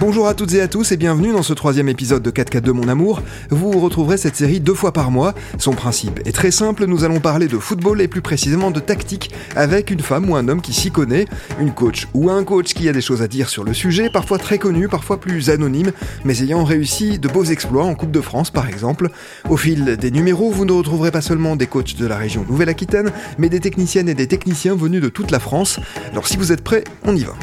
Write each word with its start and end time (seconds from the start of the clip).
Bonjour 0.00 0.28
à 0.28 0.32
toutes 0.32 0.54
et 0.54 0.62
à 0.62 0.66
tous 0.66 0.92
et 0.92 0.96
bienvenue 0.96 1.30
dans 1.30 1.42
ce 1.42 1.52
troisième 1.52 1.90
épisode 1.90 2.22
de 2.22 2.30
4K2 2.30 2.70
Mon 2.70 2.88
Amour. 2.88 3.20
Vous 3.50 3.70
retrouverez 3.72 4.16
cette 4.16 4.34
série 4.34 4.58
deux 4.58 4.72
fois 4.72 4.94
par 4.94 5.10
mois. 5.10 5.34
Son 5.58 5.72
principe 5.72 6.20
est 6.24 6.32
très 6.32 6.50
simple, 6.50 6.86
nous 6.86 7.04
allons 7.04 7.20
parler 7.20 7.48
de 7.48 7.58
football 7.58 8.00
et 8.00 8.08
plus 8.08 8.22
précisément 8.22 8.70
de 8.70 8.80
tactique 8.80 9.30
avec 9.56 9.90
une 9.90 10.00
femme 10.00 10.30
ou 10.30 10.36
un 10.36 10.48
homme 10.48 10.62
qui 10.62 10.72
s'y 10.72 10.90
connaît, 10.90 11.26
une 11.60 11.74
coach 11.74 12.08
ou 12.14 12.30
un 12.30 12.44
coach 12.44 12.72
qui 12.72 12.88
a 12.88 12.92
des 12.92 13.02
choses 13.02 13.20
à 13.20 13.28
dire 13.28 13.50
sur 13.50 13.62
le 13.62 13.74
sujet, 13.74 14.08
parfois 14.10 14.38
très 14.38 14.56
connu, 14.56 14.88
parfois 14.88 15.20
plus 15.20 15.50
anonyme, 15.50 15.92
mais 16.24 16.40
ayant 16.40 16.64
réussi 16.64 17.18
de 17.18 17.28
beaux 17.28 17.44
exploits 17.44 17.84
en 17.84 17.94
Coupe 17.94 18.10
de 18.10 18.22
France 18.22 18.50
par 18.50 18.68
exemple. 18.68 19.10
Au 19.50 19.58
fil 19.58 19.98
des 19.98 20.10
numéros, 20.10 20.50
vous 20.50 20.64
ne 20.64 20.72
retrouverez 20.72 21.10
pas 21.10 21.20
seulement 21.20 21.56
des 21.56 21.66
coachs 21.66 21.96
de 21.96 22.06
la 22.06 22.16
région 22.16 22.46
Nouvelle-Aquitaine, 22.48 23.12
mais 23.36 23.50
des 23.50 23.60
techniciennes 23.60 24.08
et 24.08 24.14
des 24.14 24.28
techniciens 24.28 24.74
venus 24.74 25.02
de 25.02 25.10
toute 25.10 25.30
la 25.30 25.40
France. 25.40 25.78
Alors 26.10 26.26
si 26.26 26.38
vous 26.38 26.52
êtes 26.52 26.64
prêts, 26.64 26.84
on 27.04 27.14
y 27.14 27.24
va. 27.24 27.34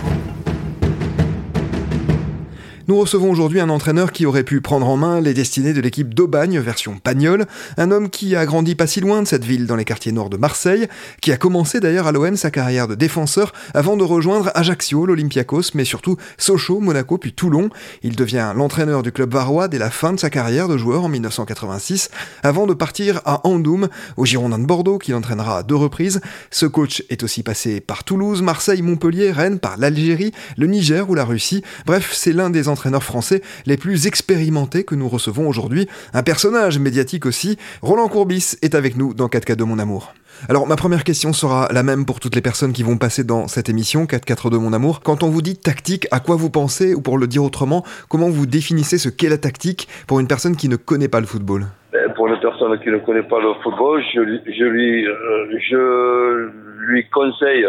Nous 2.88 2.98
recevons 2.98 3.30
aujourd'hui 3.30 3.60
un 3.60 3.68
entraîneur 3.68 4.14
qui 4.14 4.26
aurait 4.26 4.46
pu 4.46 4.62
prendre 4.62 4.88
en 4.88 4.96
main 4.96 5.20
les 5.20 5.34
destinées 5.34 5.74
de 5.74 5.82
l'équipe 5.82 6.14
d'Aubagne 6.14 6.58
version 6.62 7.00
Pagnol, 7.04 7.46
un 7.76 7.92
homme 7.92 8.10
qui 8.10 8.34
a 8.34 8.46
grandi 8.46 8.76
pas 8.76 8.88
si 8.88 9.02
loin 9.02 9.22
de 9.22 9.28
cette 9.28 9.44
ville 9.44 9.68
dans 9.68 9.76
les 9.76 9.84
quartiers 9.84 10.14
nord 10.14 10.30
de 10.30 10.38
Marseille, 10.38 10.88
qui 11.22 11.34
a 11.34 11.38
commencé 11.38 11.82
d'ailleurs 11.82 12.08
à 12.08 12.14
l'OM 12.14 12.38
sa 12.38 12.50
carrière 12.50 12.88
de 12.88 12.96
défenseur 12.96 13.52
avant 13.74 13.98
de 13.98 14.06
rejoindre 14.06 14.52
Ajaccio, 14.56 15.06
l'Olympiakos, 15.06 15.74
mais 15.74 15.84
surtout 15.84 16.16
Sochaux, 16.38 16.80
Monaco 16.80 17.18
puis 17.18 17.34
Toulon. 17.34 17.70
Il 18.04 18.16
devient 18.16 18.54
l'entraîneur 18.56 19.04
du 19.04 19.12
club 19.12 19.34
varois 19.34 19.68
dès 19.68 19.80
la 19.80 19.90
fin 19.90 20.14
de 20.14 20.20
sa 20.22 20.30
carrière 20.30 20.70
de 20.70 20.78
joueur 20.78 21.04
en 21.04 21.10
1986, 21.10 22.10
avant 22.42 22.68
de 22.68 22.74
partir 22.74 23.20
à 23.26 23.46
Andoum, 23.46 23.90
au 24.16 24.26
Girondin 24.26 24.60
de 24.60 24.66
Bordeaux, 24.66 24.98
qu'il 24.98 25.14
entraînera 25.16 25.58
à 25.58 25.64
deux 25.64 25.76
reprises. 25.76 26.22
Ce 26.52 26.66
coach 26.66 27.04
est 27.10 27.22
aussi 27.22 27.44
passé 27.44 27.82
par 27.82 28.06
Toulouse, 28.06 28.42
Marseille, 28.42 28.82
Montpellier, 28.82 29.32
Rennes, 29.32 29.60
par 29.60 29.76
l'Algérie, 29.76 30.32
le 30.56 30.68
Niger 30.68 31.10
ou 31.10 31.16
la 31.16 31.26
Russie. 31.26 31.64
Bref, 31.86 32.12
c'est 32.14 32.32
l'un 32.32 32.50
des 32.50 32.70
français 33.00 33.42
les 33.66 33.78
plus 33.78 34.08
expérimentés 34.08 34.84
que 34.84 34.96
nous 34.96 35.10
recevons 35.10 35.48
aujourd'hui. 35.48 35.88
Un 36.14 36.24
personnage 36.24 36.80
médiatique 36.80 37.26
aussi. 37.26 37.58
Roland 37.82 38.08
Courbis 38.08 38.56
est 38.62 38.76
avec 38.76 38.98
nous 38.98 39.14
dans 39.14 39.28
4K 39.28 39.56
de 39.56 39.64
mon 39.64 39.80
amour. 39.80 40.14
Alors 40.50 40.68
ma 40.68 40.76
première 40.76 41.04
question 41.04 41.34
sera 41.34 41.68
la 41.74 41.84
même 41.84 42.06
pour 42.06 42.20
toutes 42.20 42.36
les 42.36 42.42
personnes 42.42 42.72
qui 42.72 42.84
vont 42.84 42.98
passer 42.98 43.24
dans 43.24 43.48
cette 43.48 43.70
émission 43.70 44.06
4 44.06 44.50
de 44.50 44.58
mon 44.58 44.72
amour. 44.72 45.02
Quand 45.02 45.24
on 45.24 45.30
vous 45.30 45.42
dit 45.42 45.58
tactique, 45.58 46.08
à 46.12 46.20
quoi 46.20 46.36
vous 46.36 46.52
pensez? 46.52 46.94
Ou 46.94 47.02
pour 47.02 47.18
le 47.18 47.28
dire 47.28 47.44
autrement, 47.44 47.84
comment 48.08 48.30
vous 48.30 48.46
définissez 48.46 48.98
ce 48.98 49.10
qu'est 49.10 49.30
la 49.30 49.38
tactique 49.38 49.88
pour 50.08 50.20
une 50.20 50.28
personne 50.28 50.56
qui 50.56 50.70
ne 50.70 50.76
connaît 50.76 51.08
pas 51.08 51.20
le 51.20 51.26
football? 51.26 51.66
Ben, 51.92 52.14
Pour 52.14 52.28
une 52.28 52.40
personne 52.40 52.80
qui 52.80 52.90
ne 52.90 53.00
connaît 53.00 53.24
pas 53.24 53.40
le 53.42 53.54
football, 53.64 54.04
je, 54.14 54.20
lui, 54.64 55.08
euh, 55.08 57.02
conseille 57.12 57.66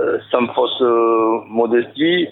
euh, 0.00 0.18
sans 0.30 0.46
fausse 0.54 0.82
euh, 0.82 1.40
modestie 1.48 2.28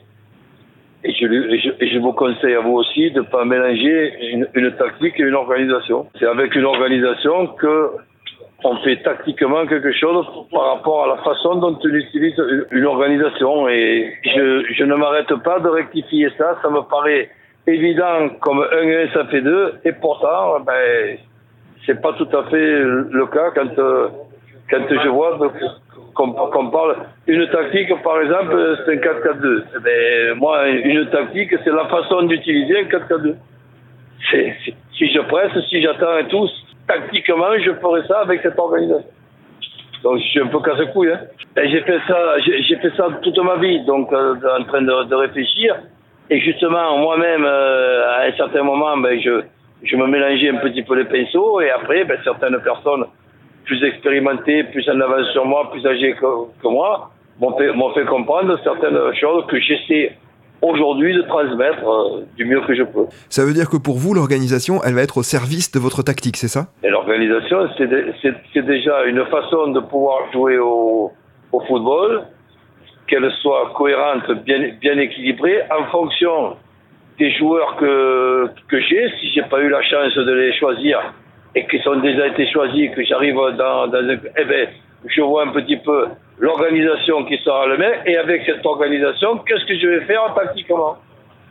et 1.04 1.12
je, 1.12 1.98
vous 1.98 2.12
conseille 2.12 2.54
à 2.54 2.60
vous 2.60 2.72
aussi 2.72 3.10
de 3.10 3.20
ne 3.20 3.26
pas 3.26 3.44
mélanger 3.44 4.14
une, 4.54 4.72
tactique 4.72 5.14
et 5.18 5.22
une 5.22 5.34
organisation. 5.34 6.06
C'est 6.18 6.26
avec 6.26 6.54
une 6.54 6.64
organisation 6.64 7.48
que 7.48 7.90
on 8.66 8.76
fait 8.76 9.02
tactiquement 9.02 9.66
quelque 9.66 9.92
chose 9.92 10.26
par 10.50 10.76
rapport 10.76 11.04
à 11.04 11.08
la 11.08 11.22
façon 11.22 11.56
dont 11.56 11.78
on 11.78 11.88
utilise 11.88 12.34
une 12.70 12.86
organisation. 12.86 13.68
Et 13.68 14.14
je, 14.24 14.84
ne 14.84 14.94
m'arrête 14.94 15.34
pas 15.44 15.60
de 15.60 15.68
rectifier 15.68 16.30
ça. 16.38 16.58
Ça 16.62 16.70
me 16.70 16.80
paraît 16.88 17.28
évident 17.66 18.30
comme 18.40 18.66
1 18.72 18.82
et 18.88 19.02
1, 19.10 19.12
ça 19.12 19.26
fait 19.26 19.42
2. 19.42 19.74
Et 19.84 19.92
pourtant, 19.92 20.58
ben, 20.60 21.18
c'est 21.84 22.00
pas 22.00 22.14
tout 22.14 22.28
à 22.34 22.44
fait 22.44 22.78
le 22.78 23.26
cas 23.26 23.50
quand, 23.54 23.68
quand 24.70 24.82
je 24.88 25.08
vois 25.08 25.38
qu'on 26.14 26.70
parle. 26.70 26.96
Une 27.26 27.46
tactique, 27.48 27.92
par 28.02 28.20
exemple, 28.20 28.76
c'est 28.84 28.92
un 28.92 28.96
4-4-2. 28.96 29.62
Eh 29.86 30.34
moi, 30.34 30.68
une 30.68 31.06
tactique, 31.10 31.54
c'est 31.64 31.72
la 31.72 31.86
façon 31.86 32.22
d'utiliser 32.22 32.80
un 32.80 32.84
4-4-2. 32.84 33.34
Si 34.96 35.12
je 35.12 35.20
presse, 35.22 35.52
si 35.68 35.82
j'attends 35.82 36.18
et 36.18 36.28
tout, 36.28 36.48
tactiquement, 36.86 37.58
je 37.58 37.72
ferai 37.74 38.06
ça 38.06 38.20
avec 38.20 38.40
cette 38.42 38.58
organisation. 38.58 39.04
Donc, 40.02 40.18
je 40.18 40.24
suis 40.24 40.40
un 40.40 40.46
peu 40.46 40.60
casse-couille. 40.60 41.12
Hein. 41.12 41.20
J'ai 41.56 41.80
fait 41.80 41.98
ça, 42.06 42.38
j'ai 42.38 42.76
fait 42.76 42.94
ça 42.96 43.08
toute 43.22 43.38
ma 43.38 43.56
vie, 43.56 43.84
donc 43.86 44.12
euh, 44.12 44.34
en 44.58 44.64
train 44.64 44.82
de, 44.82 45.04
de, 45.04 45.14
réfléchir. 45.14 45.76
Et 46.28 46.40
justement, 46.40 46.98
moi-même, 46.98 47.44
euh, 47.44 48.18
à 48.18 48.24
un 48.24 48.32
certain 48.32 48.62
moment, 48.62 48.96
ben, 48.98 49.18
je, 49.18 49.42
je 49.82 49.96
me 49.96 50.06
mélangeais 50.06 50.50
un 50.50 50.56
petit 50.56 50.82
peu 50.82 50.94
les 50.94 51.04
pinceaux. 51.04 51.60
Et 51.62 51.70
après, 51.70 52.04
ben, 52.04 52.18
certaines 52.22 52.60
personnes 52.60 53.06
plus 53.64 53.82
expérimentés, 53.84 54.64
plus 54.64 54.88
en 54.88 55.00
avance 55.00 55.26
sur 55.32 55.44
moi, 55.44 55.70
plus 55.70 55.86
âgés 55.86 56.14
que, 56.14 56.68
moi, 56.68 57.10
m'ont 57.40 57.56
fait, 57.56 57.72
fait, 57.94 58.06
comprendre 58.06 58.58
certaines 58.62 59.14
choses 59.14 59.44
que 59.46 59.58
j'essaie 59.60 60.16
aujourd'hui 60.62 61.14
de 61.14 61.22
transmettre 61.22 61.86
euh, 61.86 62.24
du 62.36 62.44
mieux 62.44 62.60
que 62.62 62.74
je 62.74 62.82
peux. 62.82 63.06
Ça 63.28 63.44
veut 63.44 63.52
dire 63.52 63.68
que 63.68 63.76
pour 63.76 63.96
vous, 63.96 64.14
l'organisation, 64.14 64.80
elle 64.84 64.94
va 64.94 65.02
être 65.02 65.18
au 65.18 65.22
service 65.22 65.70
de 65.72 65.78
votre 65.78 66.02
tactique, 66.02 66.36
c'est 66.36 66.48
ça? 66.48 66.68
L'organisation, 66.82 67.68
c'est 67.76 68.62
déjà 68.62 69.04
une 69.04 69.24
façon 69.26 69.68
de 69.68 69.80
pouvoir 69.80 70.32
jouer 70.32 70.58
au, 70.58 71.12
au 71.52 71.60
football, 71.60 72.22
qu'elle 73.06 73.30
soit 73.42 73.72
cohérente, 73.74 74.30
bien, 74.44 74.70
bien 74.80 74.98
équilibrée, 74.98 75.60
en 75.70 75.84
fonction 75.90 76.56
des 77.18 77.30
joueurs 77.32 77.76
que, 77.76 78.48
que 78.68 78.80
j'ai. 78.80 79.08
Si 79.20 79.32
j'ai 79.32 79.42
pas 79.42 79.60
eu 79.60 79.68
la 79.68 79.82
chance 79.82 80.16
de 80.16 80.32
les 80.32 80.52
choisir, 80.58 80.98
et 81.54 81.66
qui 81.66 81.88
ont 81.88 82.00
déjà 82.00 82.26
été 82.28 82.50
choisis, 82.50 82.90
que 82.94 83.04
j'arrive 83.04 83.34
dans, 83.34 83.86
dans 83.86 83.98
un, 83.98 84.18
eh 84.36 84.44
ben, 84.44 84.68
je 85.06 85.20
vois 85.20 85.44
un 85.44 85.52
petit 85.52 85.76
peu 85.76 86.06
l'organisation 86.38 87.24
qui 87.24 87.38
sera 87.38 87.66
le 87.66 87.78
même, 87.78 88.00
et 88.06 88.16
avec 88.16 88.42
cette 88.44 88.64
organisation, 88.64 89.38
qu'est-ce 89.38 89.64
que 89.66 89.78
je 89.78 89.86
vais 89.86 90.00
faire 90.06 90.34
tactiquement 90.34 90.96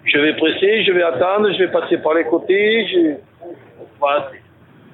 Je 0.03 0.17
vais 0.17 0.35
presser, 0.35 0.83
je 0.83 0.91
vais 0.91 1.03
attendre, 1.03 1.51
je 1.53 1.59
vais 1.59 1.71
passer 1.71 1.97
par 1.97 2.13
les 2.13 2.25
côtés, 2.25 2.87
je... 2.87 3.47
voilà. 3.99 4.29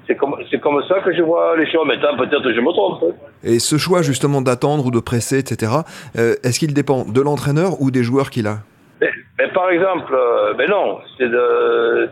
C'est 0.07 0.15
comme, 0.15 0.35
comme 0.61 0.83
ça 0.87 1.01
que 1.01 1.13
je 1.13 1.21
vois 1.21 1.55
les 1.55 1.71
choses. 1.71 1.85
Maintenant, 1.85 2.17
peut-être 2.17 2.51
je 2.51 2.59
me 2.59 2.71
trompe. 2.71 3.13
Et 3.43 3.59
ce 3.59 3.77
choix 3.77 4.01
justement 4.01 4.41
d'attendre 4.41 4.87
ou 4.87 4.89
de 4.89 4.99
presser, 4.99 5.37
etc., 5.37 5.71
euh, 6.17 6.33
est-ce 6.43 6.57
qu'il 6.57 6.73
dépend 6.73 7.05
de 7.05 7.21
l'entraîneur 7.21 7.79
ou 7.79 7.91
des 7.91 8.01
joueurs 8.01 8.31
qu'il 8.31 8.47
a? 8.47 8.57
Mais, 9.01 9.47
Par 9.53 9.69
exemple, 9.69 10.11
euh, 10.11 10.55
ben 10.55 10.67
non, 10.67 10.97
c'est 11.15 11.29
de, 11.29 12.09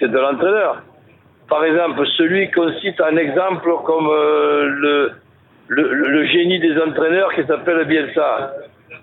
de 0.00 0.18
l'entraîneur 0.18 0.82
par 1.48 1.64
exemple, 1.64 2.06
celui 2.16 2.50
qu'on 2.50 2.72
cite 2.80 3.00
en 3.00 3.16
exemple 3.16 3.70
comme 3.84 4.08
euh, 4.08 4.66
le, 4.68 5.12
le, 5.68 6.26
génie 6.26 6.58
des 6.58 6.80
entraîneurs 6.80 7.32
qui 7.34 7.44
s'appelle 7.44 7.84
Bielsa. 7.84 8.52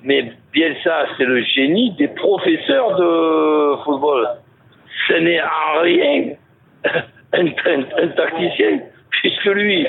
Mais 0.04 0.32
Bielsa, 0.52 1.06
c'est 1.18 1.26
le 1.26 1.42
génie 1.44 1.92
des 1.92 2.08
professeurs 2.08 2.96
de 2.96 3.84
football. 3.84 4.28
Ce 5.08 5.14
n'est 5.14 5.42
en 5.42 5.82
rien 5.82 6.34
un, 7.34 8.08
tacticien, 8.16 8.80
puisque 9.10 9.46
lui, 9.46 9.86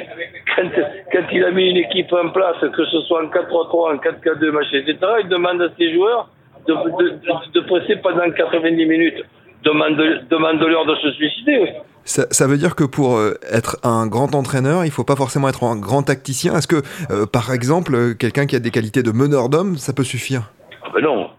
quand, 0.57 1.23
il 1.33 1.45
a 1.45 1.51
mis 1.51 1.71
une 1.71 1.79
équipe 1.79 2.13
en 2.13 2.29
place, 2.29 2.57
que 2.61 2.85
ce 2.85 3.01
soit 3.03 3.25
en 3.25 3.29
4-3-3, 3.29 3.95
en 3.95 3.97
4-4-2, 3.97 4.51
machin, 4.51 4.79
etc., 4.79 4.99
il 5.23 5.29
demande 5.29 5.63
à 5.63 5.69
ses 5.79 5.93
joueurs 5.95 6.29
de, 6.67 6.75
de, 6.75 7.09
de, 7.11 7.53
de 7.55 7.61
presser 7.61 7.97
pendant 7.97 8.31
90 8.31 8.87
minutes. 8.87 9.25
Demande-leur 9.65 10.87
de 10.87 10.95
se 10.97 11.11
suicider. 11.13 11.73
Ça, 12.05 12.25
ça, 12.31 12.49
veut 12.49 12.57
dire 12.57 12.75
que 12.75 12.85
pour 12.85 13.17
euh, 13.17 13.35
être 13.53 13.77
un 13.85 14.09
grand 14.09 14.35
entraîneur, 14.35 14.85
il 14.85 14.91
faut 14.91 15.05
pas 15.05 15.15
forcément 15.15 15.49
être 15.49 15.63
un 15.63 15.77
grand 15.77 16.03
tacticien. 16.03 16.55
Est-ce 16.57 16.67
que, 16.67 16.83
euh, 17.13 17.27
par 17.27 17.53
exemple, 17.53 17.95
euh, 17.95 18.15
quelqu'un 18.15 18.47
qui 18.47 18.57
a 18.57 18.59
des 18.59 18.73
qualités 18.73 19.05
de 19.05 19.13
meneur 19.13 19.49
d'homme, 19.49 19.77
ça 19.77 19.93
peut 19.93 20.03
suffire? 20.03 20.51
Ah 20.85 20.89
ben 20.95 21.03
Non. 21.03 21.31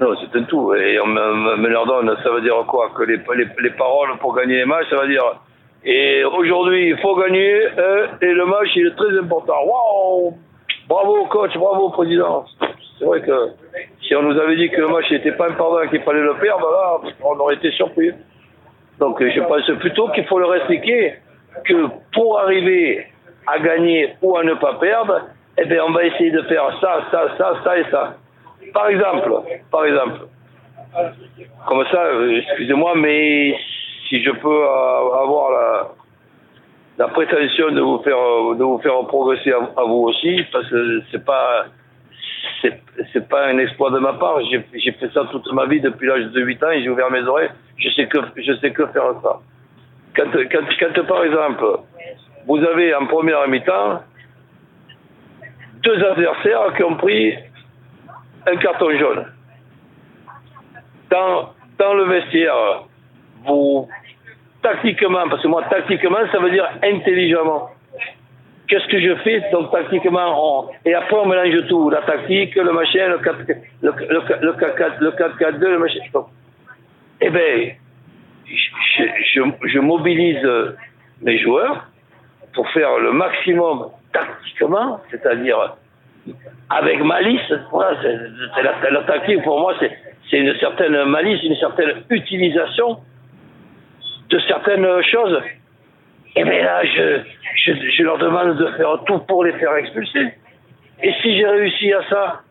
Non, 0.00 0.14
c'est 0.20 0.38
un 0.38 0.42
tout. 0.44 0.74
Et 0.74 0.98
meneur 1.04 1.86
d'homme, 1.86 2.12
ça 2.22 2.30
veut 2.30 2.40
dire 2.40 2.54
quoi? 2.66 2.90
Que 2.96 3.04
les, 3.04 3.18
les, 3.36 3.48
les, 3.62 3.70
paroles 3.70 4.16
pour 4.20 4.34
gagner 4.34 4.56
les 4.56 4.64
matchs, 4.64 4.86
ça 4.90 4.96
veut 4.96 5.08
dire. 5.08 5.24
Et 5.84 6.24
aujourd'hui, 6.24 6.90
il 6.90 6.98
faut 6.98 7.16
gagner 7.16 7.66
et 8.20 8.32
le 8.32 8.46
match, 8.46 8.68
il 8.76 8.88
est 8.88 8.96
très 8.96 9.16
important. 9.18 9.54
Waouh 9.64 10.34
Bravo 10.88 11.26
coach, 11.26 11.54
bravo 11.58 11.90
président. 11.90 12.46
C'est 12.98 13.04
vrai 13.04 13.20
que 13.20 13.52
si 14.02 14.14
on 14.16 14.22
nous 14.22 14.38
avait 14.40 14.56
dit 14.56 14.70
que 14.70 14.80
le 14.80 14.88
match 14.88 15.10
n'était 15.10 15.32
pas 15.32 15.48
important 15.48 15.86
qu'il 15.88 16.00
fallait 16.02 16.22
le 16.22 16.34
perdre, 16.38 16.70
là, 16.70 17.10
on 17.22 17.38
aurait 17.38 17.56
été 17.56 17.70
surpris. 17.72 18.10
Donc 18.98 19.22
je 19.22 19.40
pense 19.40 19.78
plutôt 19.80 20.08
qu'il 20.08 20.24
faut 20.24 20.38
leur 20.38 20.54
expliquer 20.54 21.14
que 21.64 21.88
pour 22.14 22.40
arriver 22.40 23.06
à 23.46 23.58
gagner 23.58 24.14
ou 24.22 24.36
à 24.38 24.44
ne 24.44 24.54
pas 24.54 24.74
perdre, 24.74 25.26
eh 25.58 25.66
bien 25.66 25.84
on 25.84 25.92
va 25.92 26.04
essayer 26.04 26.30
de 26.30 26.42
faire 26.42 26.64
ça, 26.80 27.04
ça, 27.10 27.36
ça, 27.36 27.60
ça 27.62 27.78
et 27.78 27.84
ça. 27.90 28.14
Par 28.72 28.88
exemple, 28.88 29.30
par 29.70 29.84
exemple, 29.84 30.20
comme 31.66 31.84
ça, 31.90 32.02
euh, 32.02 32.38
excusez-moi, 32.38 32.94
mais 32.96 33.54
si 34.08 34.22
je 34.22 34.30
peux 34.30 34.64
avoir 34.66 35.50
la, 35.50 35.88
la 36.98 37.08
prétention 37.08 37.70
de 37.70 37.80
vous 37.80 37.98
faire 38.02 38.18
de 38.56 38.64
vous 38.64 38.78
faire 38.80 39.06
progresser 39.06 39.52
à, 39.52 39.84
vous 39.84 40.08
aussi, 40.08 40.44
parce 40.52 40.68
que 40.68 41.02
c'est 41.10 41.24
pas 41.24 41.66
c'est 43.12 43.28
pas 43.28 43.46
un 43.46 43.58
exploit 43.58 43.90
de 43.90 44.00
ma 44.00 44.14
part. 44.14 44.40
J'ai 44.50 44.92
fait 44.92 45.12
ça 45.14 45.24
toute 45.30 45.50
ma 45.52 45.66
vie 45.66 45.80
depuis 45.80 46.08
l'âge 46.08 46.24
de 46.32 46.40
8 46.40 46.62
ans 46.64 46.70
et 46.70 46.82
j'ai 46.82 46.90
ouvert 46.90 47.10
mes 47.10 47.22
oreilles. 47.22 47.50
Je 47.76 47.88
sais 47.90 48.08
que, 48.08 48.18
je 48.36 48.52
sais 48.56 48.72
que 48.72 48.84
faire 48.88 49.14
ça. 49.22 49.38
Quand, 50.16 50.24
quand, 50.32 50.64
quand 50.80 51.06
par 51.06 51.22
exemple, 51.22 51.64
vous 52.48 52.58
avez 52.58 52.92
en 52.96 53.06
première 53.06 53.46
mi-temps 53.46 54.02
deux 55.84 56.04
adversaires 56.04 56.74
qui 56.76 56.82
ont 56.82 56.96
pris 56.96 57.34
un 58.44 58.56
carton 58.56 58.90
jaune. 58.98 59.24
dans, 61.10 61.50
dans 61.78 61.94
le 61.94 62.04
vestiaire, 62.06 62.82
vous, 63.46 63.88
tactiquement, 64.62 65.28
parce 65.28 65.42
que 65.42 65.48
moi, 65.48 65.62
tactiquement, 65.70 66.18
ça 66.32 66.38
veut 66.38 66.50
dire 66.50 66.68
intelligemment. 66.82 67.70
Qu'est-ce 68.68 68.86
que 68.88 69.00
je 69.00 69.14
fais 69.22 69.42
Donc, 69.50 69.70
tactiquement, 69.70 70.34
on, 70.36 70.68
et 70.84 70.94
après, 70.94 71.16
on 71.16 71.26
mélange 71.26 71.66
tout. 71.68 71.88
La 71.90 72.02
tactique, 72.02 72.54
le 72.54 72.72
machin, 72.72 73.08
le 73.08 73.18
4 73.18 73.38
le, 73.82 73.92
le, 74.42 74.52
4 74.52 75.00
le 75.00 75.10
4-4-2, 75.12 75.58
le 75.58 75.78
machin. 75.78 76.00
Eh 77.20 77.30
bien, 77.30 77.70
je, 78.46 79.02
je, 79.34 79.42
je 79.68 79.78
mobilise 79.78 80.46
mes 81.22 81.38
joueurs 81.38 81.86
pour 82.54 82.68
faire 82.70 82.98
le 82.98 83.12
maximum 83.12 83.86
tactiquement, 84.12 85.00
c'est-à-dire 85.10 85.76
avec 86.70 87.02
malice. 87.02 87.52
Voilà, 87.70 87.96
c'est 88.02 88.62
la, 88.62 88.90
la, 88.90 89.02
tactique 89.04 89.42
pour 89.42 89.60
moi, 89.60 89.74
c'est 89.80 90.38
une 90.38 90.54
certaine 90.58 91.04
malice, 91.04 91.42
une 91.42 91.56
certaine 91.56 92.02
utilisation 92.10 92.98
de 94.30 94.38
certaines 94.46 94.86
choses. 95.04 95.40
Et 96.36 96.44
bien 96.44 96.62
là, 96.62 96.82
je, 96.84 97.20
je, 97.64 97.72
je, 97.96 98.02
leur 98.02 98.18
demande 98.18 98.56
de 98.56 98.66
faire 98.76 99.02
tout 99.06 99.18
pour 99.20 99.44
les 99.44 99.52
faire 99.52 99.74
expulser. 99.76 100.32
Et 101.02 101.12
si 101.22 101.36
j'ai 101.36 101.46
réussi 101.46 101.92
à 101.92 102.00
ça, 102.08 102.42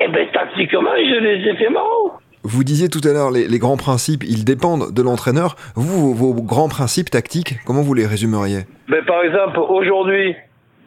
et 0.00 0.08
bien 0.08 0.26
tactiquement, 0.32 0.96
je 0.96 1.20
les 1.20 1.48
ai 1.48 1.56
fait 1.56 1.70
marrant. 1.70 2.18
Vous 2.42 2.64
disiez 2.64 2.88
tout 2.88 3.06
à 3.06 3.12
l'heure, 3.12 3.30
les, 3.30 3.46
les, 3.46 3.58
grands 3.58 3.76
principes, 3.76 4.24
ils 4.24 4.44
dépendent 4.44 4.94
de 4.94 5.02
l'entraîneur. 5.02 5.56
Vous, 5.76 6.14
vos, 6.14 6.32
vos, 6.32 6.42
grands 6.42 6.70
principes 6.70 7.10
tactiques, 7.10 7.56
comment 7.66 7.82
vous 7.82 7.92
les 7.92 8.06
résumeriez? 8.06 8.60
Ben, 8.88 9.04
Par 9.04 9.22
exemple, 9.22 9.58
aujourd'hui, 9.58 10.34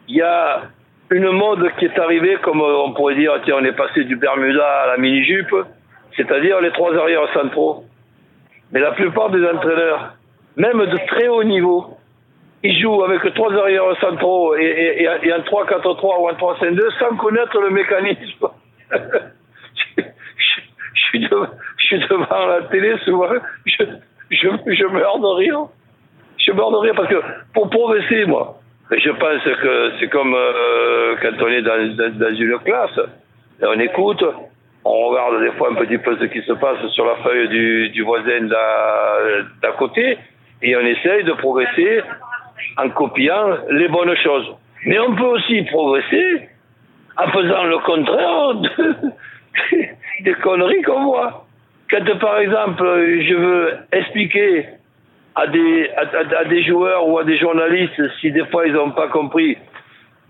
il 0.08 0.16
y 0.16 0.22
a 0.22 0.62
une 1.10 1.30
mode 1.30 1.70
qui 1.78 1.84
est 1.84 1.98
arrivée, 1.98 2.36
comme 2.42 2.60
on 2.60 2.92
pourrait 2.92 3.14
dire, 3.14 3.32
tiens, 3.44 3.56
on 3.60 3.64
est 3.64 3.76
passé 3.76 4.04
du 4.04 4.16
Bermuda 4.16 4.66
à 4.66 4.86
la 4.88 4.96
mini-jupe, 4.96 5.54
c'est-à-dire 6.16 6.60
les 6.60 6.72
trois 6.72 6.92
arrières 6.96 7.32
centraux. 7.32 7.84
Mais 8.74 8.80
la 8.80 8.90
plupart 8.90 9.30
des 9.30 9.46
entraîneurs, 9.46 10.14
même 10.56 10.84
de 10.84 10.98
très 11.06 11.28
haut 11.28 11.44
niveau, 11.44 11.96
ils 12.64 12.76
jouent 12.80 13.04
avec 13.04 13.32
trois 13.34 13.54
arrières 13.54 13.84
centraux 14.00 14.56
et, 14.56 14.64
et, 14.64 15.02
et 15.04 15.32
un 15.32 15.38
3-4-3 15.38 16.20
ou 16.20 16.28
un 16.28 16.32
3-5-2 16.32 16.98
sans 16.98 17.16
connaître 17.16 17.60
le 17.60 17.70
mécanisme. 17.70 18.48
je, 18.90 18.98
je, 19.96 20.60
je, 21.14 21.84
suis 21.84 22.00
devant, 22.00 22.46
la 22.46 22.62
télé 22.62 22.96
souvent, 23.04 23.28
je 23.64 24.86
meurs 24.86 25.20
de 25.20 25.36
rire. 25.36 25.60
Je 26.38 26.50
meurs 26.50 26.72
de 26.72 26.76
rire 26.78 26.94
parce 26.96 27.08
que 27.08 27.22
pour 27.54 27.70
progresser, 27.70 28.24
moi, 28.26 28.58
je 28.90 29.10
pense 29.10 29.42
que 29.44 29.92
c'est 30.00 30.08
comme 30.08 30.34
euh, 30.34 31.14
quand 31.22 31.42
on 31.42 31.48
est 31.48 31.62
dans, 31.62 31.96
dans, 31.96 32.18
dans 32.18 32.34
une 32.34 32.58
classe, 32.58 33.00
on 33.62 33.78
écoute, 33.78 34.24
on 34.84 35.08
regarde 35.08 35.40
des 35.40 35.52
fois 35.52 35.70
un 35.70 35.74
petit 35.74 35.98
peu 35.98 36.16
ce 36.18 36.24
qui 36.24 36.42
se 36.42 36.52
passe 36.52 36.86
sur 36.88 37.06
la 37.06 37.16
feuille 37.16 37.90
du, 37.90 38.02
voisin 38.02 38.42
d'à 38.42 39.72
côté 39.78 40.18
et 40.62 40.76
on 40.76 40.80
essaye 40.80 41.24
de 41.24 41.32
progresser 41.32 42.02
en 42.76 42.88
copiant 42.90 43.56
les 43.70 43.88
bonnes 43.88 44.16
choses. 44.16 44.54
Mais 44.84 44.98
on 44.98 45.14
peut 45.14 45.24
aussi 45.24 45.62
progresser 45.62 46.48
en 47.16 47.28
faisant 47.28 47.64
le 47.64 47.78
contraire 47.78 48.54
de, 48.54 48.94
des 50.24 50.34
conneries 50.34 50.82
qu'on 50.82 51.04
voit. 51.04 51.46
Quand 51.90 52.18
par 52.18 52.38
exemple 52.38 52.84
je 52.84 53.34
veux 53.34 53.72
expliquer 53.92 54.66
à 55.34 55.46
des, 55.46 55.90
à, 55.96 56.40
à, 56.40 56.44
des 56.44 56.62
joueurs 56.62 57.08
ou 57.08 57.18
à 57.18 57.24
des 57.24 57.36
journalistes 57.36 58.00
si 58.20 58.30
des 58.30 58.44
fois 58.46 58.66
ils 58.66 58.72
n'ont 58.72 58.90
pas 58.90 59.08
compris 59.08 59.56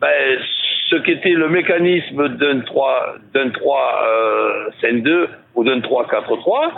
ben, 0.00 0.38
ce 0.90 0.96
qu'était 0.96 1.30
le 1.30 1.48
mécanisme 1.48 2.28
d'un 2.28 2.60
3, 2.60 3.14
d'un 3.32 3.50
3 3.50 4.02
euh, 4.06 4.70
5-2 4.82 5.28
ou 5.54 5.64
d'un 5.64 5.78
3-4-3, 5.80 6.70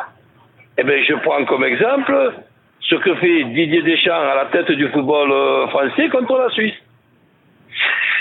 eh 0.79 0.83
ben, 0.85 1.05
je 1.05 1.15
prends 1.15 1.45
comme 1.45 1.65
exemple 1.65 2.33
ce 2.81 2.95
que 2.97 3.15
fait 3.17 3.45
Didier 3.45 3.83
Deschamps 3.83 4.13
à 4.13 4.35
la 4.37 4.47
tête 4.47 4.71
du 4.71 4.89
football 4.89 5.31
euh, 5.33 5.67
français 5.69 6.09
contre 6.09 6.39
la 6.39 6.51
Suisse. 6.51 6.75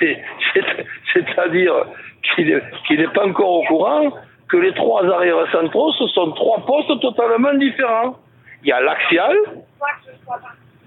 C'est-à-dire 1.13 1.73
qu'il 2.35 2.47
n'est 2.47 2.61
qu 2.87 3.07
pas 3.13 3.25
encore 3.25 3.51
au 3.51 3.63
courant 3.65 4.11
que 4.49 4.57
les 4.57 4.73
trois 4.73 5.05
arrières 5.05 5.49
centraux, 5.51 5.91
ce 5.93 6.07
sont 6.07 6.31
trois 6.31 6.65
postes 6.65 6.99
totalement 6.99 7.53
différents. 7.53 8.17
Il 8.63 8.69
y 8.69 8.71
a 8.71 8.81
l'axial, 8.81 9.35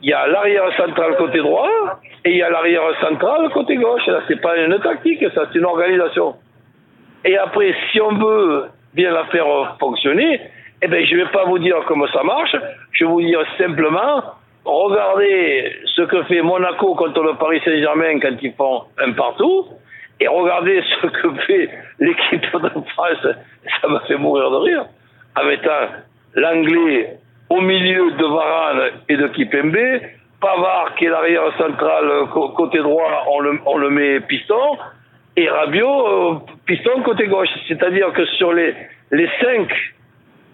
il 0.03 0.11
y 0.11 0.13
a 0.13 0.27
l'arrière 0.29 0.71
central 0.77 1.17
côté 1.17 1.39
droit 1.39 1.69
et 2.25 2.31
il 2.31 2.37
y 2.37 2.43
a 2.43 2.51
l'arrière 2.51 2.83
central 3.01 3.49
côté 3.51 3.77
gauche. 3.77 4.07
Là, 4.07 4.21
c'est 4.29 4.41
pas 4.41 4.57
une 4.57 4.79
tactique, 4.79 5.25
ça, 5.35 5.47
c'est 5.53 5.59
une 5.59 5.65
organisation. 5.65 6.37
Et 7.25 7.37
après, 7.37 7.75
si 7.91 8.01
on 8.01 8.15
veut 8.15 8.67
bien 8.95 9.11
la 9.11 9.25
faire 9.25 9.77
fonctionner, 9.81 10.41
eh 10.81 10.87
ben, 10.87 11.05
je 11.05 11.17
vais 11.17 11.27
pas 11.27 11.45
vous 11.45 11.59
dire 11.59 11.77
comment 11.87 12.07
ça 12.09 12.23
marche. 12.23 12.55
Je 12.93 13.05
vais 13.05 13.11
vous 13.11 13.23
dire 13.23 13.41
simplement, 13.59 14.23
regardez 14.65 15.73
ce 15.97 16.03
que 16.03 16.23
fait 16.25 16.43
Monaco 16.43 16.95
contre 16.95 17.23
le 17.23 17.35
Paris 17.35 17.61
Saint-Germain 17.65 18.21
quand 18.21 18.37
ils 18.41 18.53
font 18.53 18.85
un 18.99 19.13
partout. 19.13 19.67
Et 20.21 20.29
regardez 20.29 20.83
ce 21.03 21.07
que 21.09 21.35
fait 21.47 21.71
l'équipe 21.99 22.53
de 22.53 22.69
France. 22.91 23.27
Ça 23.81 23.89
m'a 23.89 24.01
fait 24.01 24.17
mourir 24.17 24.51
de 24.51 24.57
rire. 24.57 24.85
En 25.37 25.45
mettant 25.45 25.89
l'anglais 26.35 27.19
au 27.51 27.61
milieu 27.61 28.11
de 28.13 28.25
Varane 28.25 28.91
et 29.09 29.17
de 29.17 29.29
Kipembe. 29.29 29.77
Pavard, 30.41 30.95
qui 30.97 31.07
est 31.07 31.09
l'arrière 31.09 31.57
central 31.59 32.29
côté 32.33 32.79
droit, 32.79 33.25
on 33.29 33.41
le, 33.79 33.91
met 33.91 34.21
piston. 34.21 34.79
Et 35.37 35.49
Rabiot, 35.49 36.07
euh, 36.07 36.35
piston 36.67 37.03
côté 37.03 37.27
gauche. 37.27 37.49
C'est-à-dire 37.67 38.13
que 38.13 38.25
sur 38.27 38.53
les, 38.53 38.75
les 39.11 39.29
cinq 39.41 39.69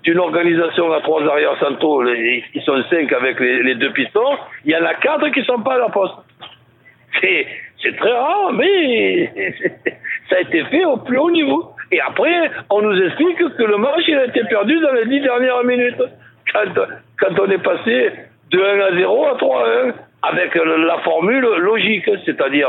d'une 0.05 0.19
organisation 0.19 0.93
à 0.93 1.01
trois 1.01 1.27
arrières 1.27 1.59
centraux, 1.59 2.03
les, 2.03 2.45
ils 2.55 2.63
sont 2.63 2.83
cinq 2.91 3.13
avec 3.13 3.41
les, 3.41 3.75
deux 3.75 3.91
pistons, 3.93 4.39
il 4.65 4.73
y 4.73 4.77
en 4.77 4.85
a 4.85 4.95
quatre 4.95 5.29
qui 5.31 5.43
sont 5.45 5.61
pas 5.61 5.75
à 5.75 5.79
la 5.79 5.89
poste. 5.89 6.15
C'est, 7.21 7.47
très 7.99 8.13
rare, 8.13 8.53
mais 8.55 9.31
ça 10.31 10.37
a 10.37 10.41
été 10.41 10.65
fait 10.65 10.85
au 10.85 10.97
plus 10.99 11.19
haut 11.19 11.31
niveau. 11.31 11.73
Et 11.93 12.01
après, 12.01 12.51
on 12.71 12.81
nous 12.81 13.03
explique 13.03 13.39
que 13.39 13.63
le 13.63 13.77
match 13.77 14.09
a 14.09 14.25
été 14.25 14.43
perdu 14.45 14.79
dans 14.81 14.93
les 14.93 15.07
dix 15.07 15.21
dernières 15.21 15.63
minutes 15.65 16.03
quand, 17.19 17.41
on 17.41 17.51
est 17.51 17.63
passé 17.63 18.13
de 18.51 18.61
1 18.61 18.81
à 18.81 18.97
0 18.97 19.27
à 19.27 19.35
3 19.37 19.63
à 19.63 19.71
1 19.89 19.93
avec 20.23 20.55
la 20.55 20.99
formule 20.99 21.47
logique, 21.59 22.09
c'est-à-dire 22.25 22.69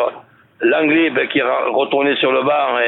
l'anglais 0.61 1.09
ben, 1.11 1.27
qui 1.27 1.39
est 1.39 1.43
retourné 1.43 2.15
sur 2.15 2.31
le 2.31 2.41
banc 2.43 2.79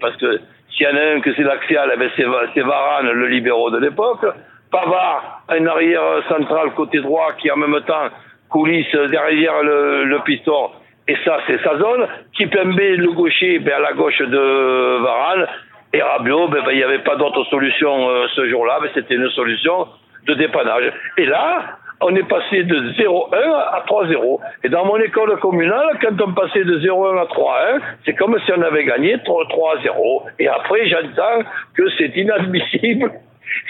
parce 0.00 0.16
que 0.16 0.40
s'il 0.76 0.86
y 0.86 0.90
en 0.90 0.96
a 0.96 1.16
un 1.16 1.20
que 1.20 1.32
c'est 1.34 1.42
l'axial, 1.42 1.90
eh 1.94 1.96
ben 1.96 2.10
c'est 2.16 2.60
Varane, 2.62 3.10
le 3.10 3.26
libéraux 3.28 3.70
de 3.70 3.78
l'époque. 3.78 4.24
Pavard, 4.70 5.42
un 5.48 5.66
arrière 5.66 6.02
central 6.28 6.72
côté 6.74 6.98
droit 6.98 7.32
qui 7.38 7.50
en 7.50 7.56
même 7.56 7.80
temps 7.82 8.08
coulisse 8.48 8.92
derrière 8.92 9.62
le, 9.62 10.18
piston. 10.24 10.70
Et 11.06 11.16
ça, 11.24 11.38
c'est 11.46 11.62
sa 11.62 11.76
zone. 11.76 12.06
Kipembe, 12.34 12.78
le 12.78 13.12
gaucher, 13.12 13.58
ben, 13.60 13.74
à 13.74 13.80
la 13.80 13.92
gauche 13.92 14.18
de 14.18 15.02
Varane. 15.02 15.46
Et 15.92 16.02
Rabiot, 16.02 16.48
ben, 16.48 16.62
il 16.70 16.76
n'y 16.76 16.82
avait 16.82 17.04
pas 17.04 17.14
d'autre 17.16 17.44
solution 17.44 18.08
euh, 18.08 18.26
ce 18.34 18.48
jour-là, 18.48 18.80
mais 18.82 18.88
c'était 18.94 19.14
une 19.14 19.30
solution 19.30 19.86
de 20.26 20.34
dépannage. 20.34 20.92
Et 21.18 21.26
là, 21.26 21.78
on 22.00 22.14
est 22.14 22.28
passé 22.28 22.64
de 22.64 22.76
0,1 22.92 23.34
à 23.34 23.84
3,0. 23.86 24.40
Et 24.62 24.68
dans 24.68 24.84
mon 24.84 24.98
école 24.98 25.38
communale, 25.40 25.98
quand 26.02 26.20
on 26.20 26.32
passait 26.32 26.64
de 26.64 26.78
0,1 26.80 27.18
à 27.18 27.24
3,1, 27.24 27.80
c'est 28.04 28.14
comme 28.14 28.38
si 28.44 28.52
on 28.52 28.62
avait 28.62 28.84
gagné 28.84 29.16
3,0. 29.16 30.22
Et 30.38 30.48
après, 30.48 30.86
j'entends 30.88 31.48
que 31.74 31.88
c'est 31.98 32.16
inadmissible. 32.16 33.12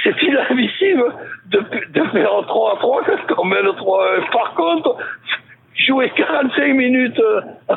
C'est 0.02 0.22
inadmissible 0.22 1.04
de, 1.46 1.60
faire 2.12 2.30
3 2.46 2.72
à 2.72 2.76
3 2.76 3.02
quand 3.28 3.34
on 3.38 3.44
met 3.44 3.60
le 3.60 3.72
3 3.72 4.16
1. 4.18 4.20
Par 4.32 4.54
contre, 4.54 4.96
jouer 5.74 6.10
45 6.16 6.74
minutes 6.74 7.20
euh, 7.20 7.40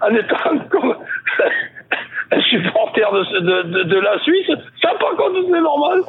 en 0.00 0.14
étant 0.14 0.58
comme 0.70 0.94
un 2.30 2.40
supporter 2.42 3.10
de 3.10 3.98
la 3.98 4.18
Suisse, 4.20 4.50
ça 4.80 4.90
par 5.00 5.16
contre 5.16 5.40
c'est 5.50 5.60
normal. 5.60 6.00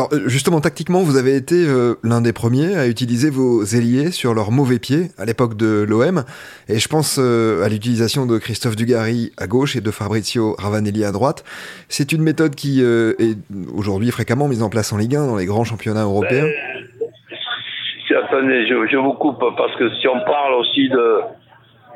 Alors 0.00 0.14
euh, 0.14 0.28
justement, 0.28 0.62
tactiquement, 0.62 1.00
vous 1.00 1.18
avez 1.18 1.36
été 1.36 1.56
euh, 1.56 1.96
l'un 2.02 2.22
des 2.22 2.32
premiers 2.32 2.74
à 2.74 2.88
utiliser 2.88 3.28
vos 3.28 3.62
ailiers 3.64 4.12
sur 4.12 4.32
leur 4.32 4.50
mauvais 4.50 4.78
pied 4.78 5.08
à 5.18 5.26
l'époque 5.26 5.58
de 5.58 5.84
l'OM. 5.86 6.24
Et 6.70 6.78
je 6.78 6.88
pense 6.88 7.18
euh, 7.20 7.62
à 7.62 7.68
l'utilisation 7.68 8.24
de 8.24 8.38
Christophe 8.38 8.76
Dugarry 8.76 9.30
à 9.36 9.46
gauche 9.46 9.76
et 9.76 9.82
de 9.82 9.90
Fabrizio 9.90 10.56
Ravanelli 10.58 11.04
à 11.04 11.12
droite. 11.12 11.44
C'est 11.90 12.12
une 12.12 12.22
méthode 12.22 12.54
qui 12.54 12.80
est 12.80 13.36
aujourd'hui 13.76 14.10
fréquemment 14.10 14.48
mise 14.48 14.62
en 14.62 14.70
place 14.70 14.90
en 14.94 14.96
Ligue 14.96 15.16
1 15.16 15.26
dans 15.26 15.36
les 15.36 15.44
grands 15.44 15.64
championnats 15.64 16.04
européens. 16.04 16.46
Ben, 16.48 18.16
attendez, 18.24 18.66
je, 18.68 18.96
vous 18.96 19.12
coupe 19.12 19.44
parce 19.58 19.76
que 19.76 19.90
si 19.96 20.08
on 20.08 20.20
parle 20.24 20.54
aussi 20.54 20.88
de, 20.88 21.20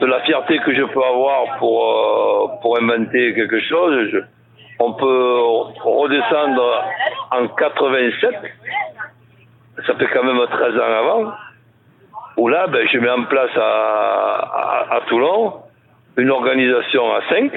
de 0.02 0.06
la 0.06 0.20
fierté 0.24 0.58
que 0.66 0.74
je 0.74 0.82
peux 0.92 1.02
avoir 1.02 1.56
pour, 1.58 2.60
pour 2.60 2.76
inventer 2.76 3.32
quelque 3.32 3.60
chose, 3.60 4.10
on 4.78 4.92
peut 4.92 5.40
redescendre 5.82 6.84
en 7.30 7.48
87, 7.48 8.34
ça 9.86 9.94
fait 9.94 10.06
quand 10.12 10.24
même 10.24 10.46
13 10.46 10.76
ans 10.76 10.82
avant, 10.82 11.32
où 12.36 12.48
là, 12.48 12.66
ben, 12.66 12.86
je 12.92 12.98
mets 12.98 13.10
en 13.10 13.24
place 13.24 13.56
à, 13.56 15.00
Toulon 15.08 15.54
une 16.16 16.30
organisation 16.30 17.12
à 17.14 17.20
5, 17.28 17.52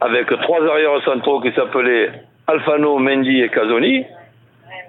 avec 0.00 0.26
trois 0.42 0.64
arrières 0.66 1.02
centraux 1.04 1.40
qui 1.40 1.52
s'appelaient 1.52 2.10
Alfano, 2.46 2.98
Mendy 2.98 3.42
et 3.42 3.48
Casoni, 3.48 4.04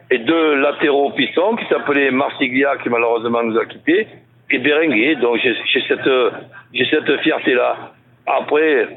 et 0.10 0.18
deux 0.20 0.56
latéraux 0.56 1.12
pistons 1.12 1.56
qui 1.56 1.66
s'appelaient 1.68 2.12
Marsiglia, 2.12 2.78
qui 2.78 2.90
malheureusement 2.90 3.44
nous 3.44 3.58
a 3.58 3.66
quittés, 3.66 4.08
et 4.50 4.58
Berenguer. 4.60 5.16
Donc 5.16 5.38
j'ai 5.38 5.56
cette, 5.88 6.10
cette 6.90 7.22
fierté-là. 7.22 7.78
Après, 8.28 8.88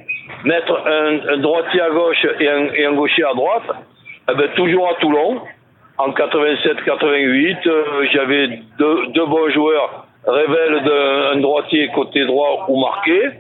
mettre 0.45 0.87
un, 0.87 1.37
droitier 1.39 1.81
à 1.81 1.91
gauche 1.91 2.27
et 2.41 2.49
un, 2.87 2.93
gaucher 2.93 3.25
à 3.25 3.35
droite, 3.35 3.71
eh 4.31 4.35
ben, 4.35 4.49
toujours 4.55 4.89
à 4.91 4.95
Toulon. 5.01 5.41
En 5.97 6.11
87-88, 6.11 7.69
euh, 7.69 8.07
j'avais 8.13 8.49
deux, 8.79 9.07
deux, 9.09 9.27
bons 9.27 9.49
joueurs, 9.51 10.07
révèle 10.27 10.83
d'un 10.83 11.41
droitier 11.41 11.89
côté 11.95 12.25
droit 12.27 12.67
ou 12.69 12.81
marqué. 12.81 13.31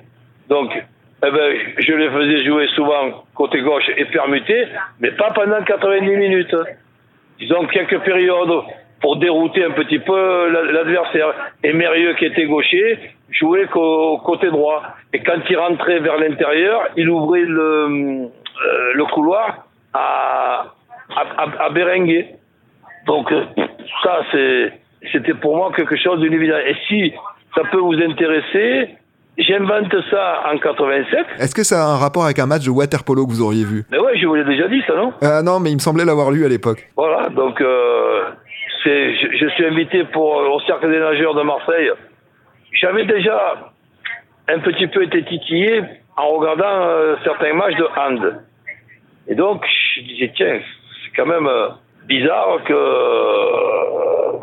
Donc, 0.49 0.71
eh 0.73 1.31
ben, 1.31 1.57
je 1.79 1.93
les 1.93 2.11
faisais 2.11 2.45
jouer 2.45 2.69
souvent 2.77 3.25
côté 3.35 3.61
gauche 3.61 3.91
et 3.97 4.05
permuté, 4.05 4.67
mais 5.01 5.11
pas 5.13 5.33
pendant 5.33 5.63
90 5.65 6.17
minutes. 6.17 6.55
Disons 7.41 7.67
quelques 7.67 7.99
périodes 8.01 8.63
pour 9.01 9.17
dérouter 9.17 9.65
un 9.65 9.73
petit 9.73 9.99
peu 9.99 10.49
l'adversaire. 10.73 11.35
Et 11.63 11.73
Mérieux, 11.73 12.15
qui 12.15 12.27
était 12.27 12.47
gaucher, 12.47 12.99
jouait 13.31 13.67
côté 13.67 14.51
droit. 14.51 14.83
Et 15.13 15.21
quand 15.23 15.41
il 15.49 15.57
rentrait 15.57 16.01
vers 16.01 16.19
l'intérieur, 16.19 16.89
il 16.97 17.09
ouvrait 17.09 17.45
le, 17.47 17.61
euh, 17.63 18.93
le 18.95 19.05
couloir 19.13 19.67
à, 19.93 20.67
à, 21.17 21.65
à 21.65 21.71
Berenguer. 21.71 22.29
Donc 23.07 23.33
ça, 24.03 24.21
c'était 25.13 25.35
pour 25.35 25.57
moi 25.57 25.73
quelque 25.77 25.97
chose 25.97 26.21
d'une 26.21 26.33
évidence. 26.33 26.61
Et 26.67 26.77
si 26.89 27.13
ça 27.55 27.63
peut 27.71 27.79
vous 27.79 27.95
intéresser, 27.95 28.97
j'invente 29.39 29.95
ça 30.11 30.43
en 30.53 30.59
87. 30.59 31.27
Est-ce 31.39 31.55
que 31.55 31.63
ça 31.63 31.85
a 31.85 31.87
un 31.89 31.97
rapport 31.97 32.25
avec 32.25 32.39
un 32.39 32.47
match 32.47 32.65
de 32.65 32.71
waterpolo 32.71 33.27
que 33.27 33.31
vous 33.33 33.43
auriez 33.43 33.65
vu? 33.65 33.85
Mais 33.91 33.99
ouais, 33.99 34.17
je 34.19 34.27
vous 34.27 34.35
l'ai 34.35 34.45
déjà 34.45 34.69
dit 34.69 34.83
ça, 34.87 34.95
non? 34.95 35.13
Ah 35.23 35.43
Non, 35.43 35.61
mais 35.61 35.71
il 35.71 35.75
me 35.75 35.81
semblait 35.81 36.05
l'avoir 36.05 36.31
lu 36.31 36.45
à 36.45 36.49
l'époque. 36.49 36.89
Voilà, 36.97 37.29
donc 37.29 37.61
euh, 37.61 38.23
je, 38.85 39.37
je, 39.39 39.49
suis 39.51 39.67
invité 39.67 40.05
pour, 40.05 40.37
au 40.37 40.61
Cercle 40.61 40.91
des 40.91 40.99
nageurs 40.99 41.35
de 41.35 41.43
Marseille 41.43 41.91
j'avais 42.75 43.05
déjà 43.05 43.73
un 44.49 44.59
petit 44.59 44.87
peu 44.89 45.03
été 45.05 45.25
titillé 45.25 45.83
en 46.17 46.29
regardant 46.37 46.87
euh, 46.87 47.17
certains 47.25 47.55
matchs 47.55 47.77
de 47.77 47.89
hand. 47.97 48.43
Et 49.29 49.35
donc, 49.35 49.65
je 49.95 50.03
disais, 50.03 50.33
tiens, 50.37 50.61
c'est 51.05 51.17
quand 51.17 51.27
même 51.27 51.47
euh, 51.47 51.69
bizarre 52.07 52.63
que 52.65 52.73
euh, 52.73 54.39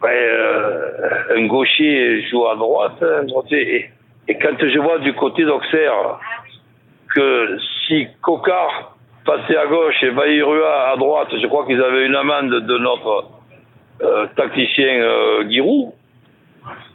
ben, 0.00 1.36
un 1.36 1.46
gaucher 1.46 2.26
joue 2.28 2.46
à 2.46 2.56
droite, 2.56 3.02
un. 3.02 3.26
Et, 3.52 3.90
quand 4.40 4.56
je 4.58 4.78
vois 4.78 4.98
du 4.98 5.12
côté 5.14 5.44
d'Auxerre 5.44 6.18
que 7.14 7.58
si 7.86 8.06
Cocard 8.22 8.96
passait 9.26 9.56
à 9.56 9.66
gauche 9.66 10.02
et 10.02 10.10
Bayrua 10.10 10.90
à 10.92 10.96
droite, 10.96 11.28
je 11.32 11.46
crois 11.46 11.66
qu'ils 11.66 11.80
avaient 11.82 12.06
une 12.06 12.16
amende 12.16 12.50
de 12.50 12.78
notre 12.78 13.26
tacticien 14.36 15.48
Giroud, 15.48 15.92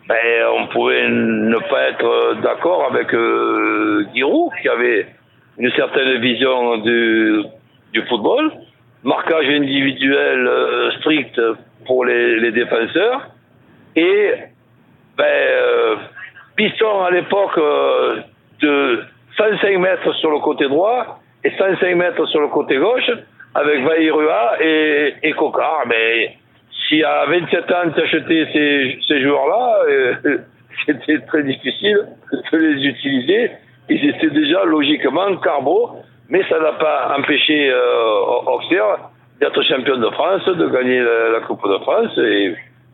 ben, 0.07 0.47
on 0.57 0.67
pouvait 0.67 1.09
ne 1.09 1.57
pas 1.69 1.89
être 1.89 2.41
d'accord 2.41 2.87
avec 2.89 3.13
euh, 3.13 4.05
Giroud, 4.13 4.51
qui 4.61 4.69
avait 4.69 5.07
une 5.57 5.71
certaine 5.71 6.19
vision 6.21 6.77
du, 6.77 7.43
football, 8.07 8.51
marquage 9.03 9.47
individuel 9.47 10.47
euh, 10.47 10.91
strict 10.99 11.41
pour 11.85 12.05
les, 12.05 12.51
défenseurs, 12.51 13.27
et 13.95 14.33
ben, 15.17 15.25
euh, 15.25 15.95
piston 16.55 17.03
à 17.03 17.11
l'époque 17.11 17.57
euh, 17.57 18.21
de 18.61 19.03
105 19.35 19.77
mètres 19.79 20.13
sur 20.15 20.31
le 20.31 20.39
côté 20.39 20.67
droit 20.69 21.19
et 21.43 21.51
105 21.57 21.95
mètres 21.95 22.25
sur 22.27 22.39
le 22.39 22.47
côté 22.47 22.77
gauche, 22.77 23.09
avec 23.55 23.83
Vairua 23.83 24.57
et, 24.61 25.15
et. 25.23 25.35
Mais 25.87 26.37
si 26.87 27.03
à 27.03 27.25
27 27.25 27.71
ans 27.71 27.91
tu 27.93 28.01
achetais 28.01 28.47
ces, 28.53 28.99
ces 29.07 29.21
joueurs-là, 29.21 29.79
euh, 29.89 30.37
c'était 30.85 31.19
très 31.25 31.43
difficile 31.43 32.07
de 32.31 32.57
les 32.57 32.85
utiliser. 32.85 33.51
Ils 33.89 34.09
étaient 34.09 34.29
déjà 34.29 34.63
logiquement 34.65 35.35
carbo, 35.37 35.97
mais 36.29 36.43
ça 36.49 36.59
n'a 36.59 36.73
pas 36.73 37.15
empêché 37.17 37.69
euh, 37.69 38.19
Auxerre 38.45 39.09
d'être 39.39 39.61
champion 39.63 39.97
de 39.97 40.09
France, 40.09 40.45
de 40.45 40.67
gagner 40.67 40.99
la, 40.99 41.39
Coupe 41.41 41.67
de 41.67 41.77
France. 41.79 42.17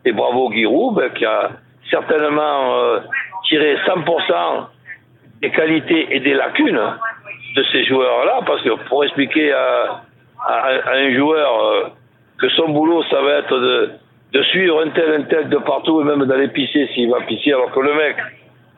Et, 0.04 0.12
bravo 0.12 0.52
Giroud, 0.52 0.96
ben, 0.96 1.10
qui 1.10 1.24
a 1.24 1.50
certainement 1.90 2.76
euh, 2.76 2.98
tiré 3.48 3.76
100% 3.86 4.66
des 5.40 5.50
qualités 5.50 6.14
et 6.14 6.20
des 6.20 6.34
lacunes 6.34 6.80
de 7.56 7.64
ces 7.72 7.84
joueurs-là, 7.84 8.40
parce 8.46 8.62
que 8.62 8.70
pour 8.88 9.04
expliquer 9.04 9.52
à, 9.52 10.02
à, 10.46 10.52
à 10.86 10.94
un 10.96 11.14
joueur 11.14 11.64
euh, 11.64 11.88
que 12.38 12.48
son 12.50 12.68
boulot, 12.70 13.02
ça 13.10 13.20
va 13.22 13.38
être 13.38 13.58
de, 13.58 13.90
de 14.32 14.42
suivre 14.44 14.82
un 14.84 14.90
tel, 14.90 15.20
un 15.20 15.22
tel 15.22 15.48
de 15.48 15.58
partout 15.58 16.00
et 16.00 16.04
même 16.04 16.24
d'aller 16.26 16.48
pisser 16.48 16.88
s'il 16.94 17.10
va 17.10 17.20
pisser, 17.20 17.52
alors 17.52 17.70
que 17.70 17.80
le 17.80 17.94
mec 17.94 18.16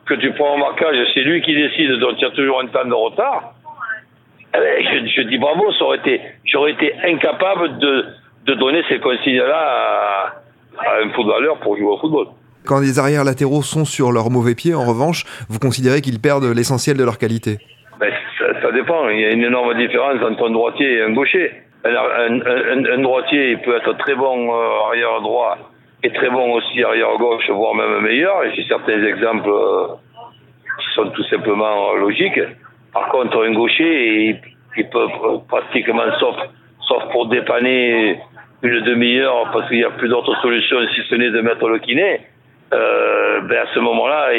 que 0.05 0.13
tu 0.13 0.31
prends 0.33 0.53
en 0.53 0.57
marquage, 0.57 0.95
c'est 1.13 1.21
lui 1.21 1.41
qui 1.41 1.53
décide, 1.53 1.99
donc 1.99 2.13
il 2.17 2.21
y 2.21 2.25
a 2.25 2.31
toujours 2.31 2.61
un 2.61 2.67
temps 2.67 2.85
de 2.85 2.93
retard. 2.93 3.53
Eh 4.55 4.57
ben, 4.57 5.09
je, 5.15 5.21
dis 5.23 5.37
bravo, 5.37 5.65
été, 5.95 6.21
j'aurais 6.45 6.71
été 6.71 6.93
incapable 7.03 7.77
de, 7.79 8.05
de 8.45 8.53
donner 8.53 8.81
ces 8.87 8.99
consignes-là 8.99 10.33
à, 10.79 11.03
un 11.03 11.09
footballeur 11.09 11.57
pour 11.59 11.75
jouer 11.75 11.87
au 11.87 11.97
football. 11.97 12.27
Quand 12.65 12.79
les 12.79 12.99
arrières 12.99 13.23
latéraux 13.23 13.61
sont 13.61 13.83
sur 13.83 14.11
leur 14.11 14.29
mauvais 14.29 14.55
pied, 14.55 14.73
en 14.73 14.85
revanche, 14.85 15.25
vous 15.49 15.59
considérez 15.59 16.01
qu'ils 16.01 16.21
perdent 16.21 16.45
l'essentiel 16.55 16.97
de 16.97 17.03
leur 17.03 17.17
qualité? 17.17 17.57
Ben, 17.99 18.11
ça, 18.37 18.61
ça, 18.61 18.71
dépend. 18.71 19.09
Il 19.09 19.19
y 19.19 19.25
a 19.25 19.31
une 19.31 19.43
énorme 19.43 19.75
différence 19.77 20.21
entre 20.21 20.47
un 20.47 20.51
droitier 20.51 20.97
et 20.97 21.01
un 21.01 21.11
gaucher 21.11 21.51
un, 21.83 22.97
droitier 22.99 23.51
il 23.51 23.59
peut 23.59 23.75
être 23.75 23.97
très 23.97 24.15
bon 24.15 24.53
euh, 24.53 24.87
arrière 24.87 25.21
droit 25.21 25.57
et 26.03 26.11
très 26.11 26.29
bon 26.29 26.53
aussi 26.53 26.83
arrière 26.83 27.17
gauche, 27.17 27.49
voire 27.49 27.75
même 27.75 28.01
meilleur. 28.01 28.43
J'ai 28.55 28.63
certains 28.67 29.03
exemples 29.03 29.49
euh, 29.49 29.87
qui 30.79 30.93
sont 30.93 31.09
tout 31.09 31.23
simplement 31.23 31.93
logiques. 31.93 32.39
Par 32.93 33.09
contre, 33.09 33.45
un 33.45 33.53
gaucher, 33.53 34.39
il, 34.75 34.89
peut 34.89 35.07
pratiquement, 35.47 36.03
sauf, 36.19 36.35
pour 37.11 37.27
dépanner 37.27 38.19
une 38.61 38.81
demi-heure, 38.81 39.49
parce 39.51 39.67
qu'il 39.69 39.77
n'y 39.77 39.83
a 39.83 39.89
plus 39.91 40.07
d'autres 40.07 40.35
solutions 40.41 40.77
si 40.93 41.01
ce 41.09 41.15
n'est 41.15 41.31
de 41.31 41.41
mettre 41.41 41.67
le 41.67 41.79
kiné, 41.79 42.21
euh, 42.73 43.41
ben 43.41 43.57
à 43.57 43.73
ce 43.73 43.79
moment-là, 43.79 44.29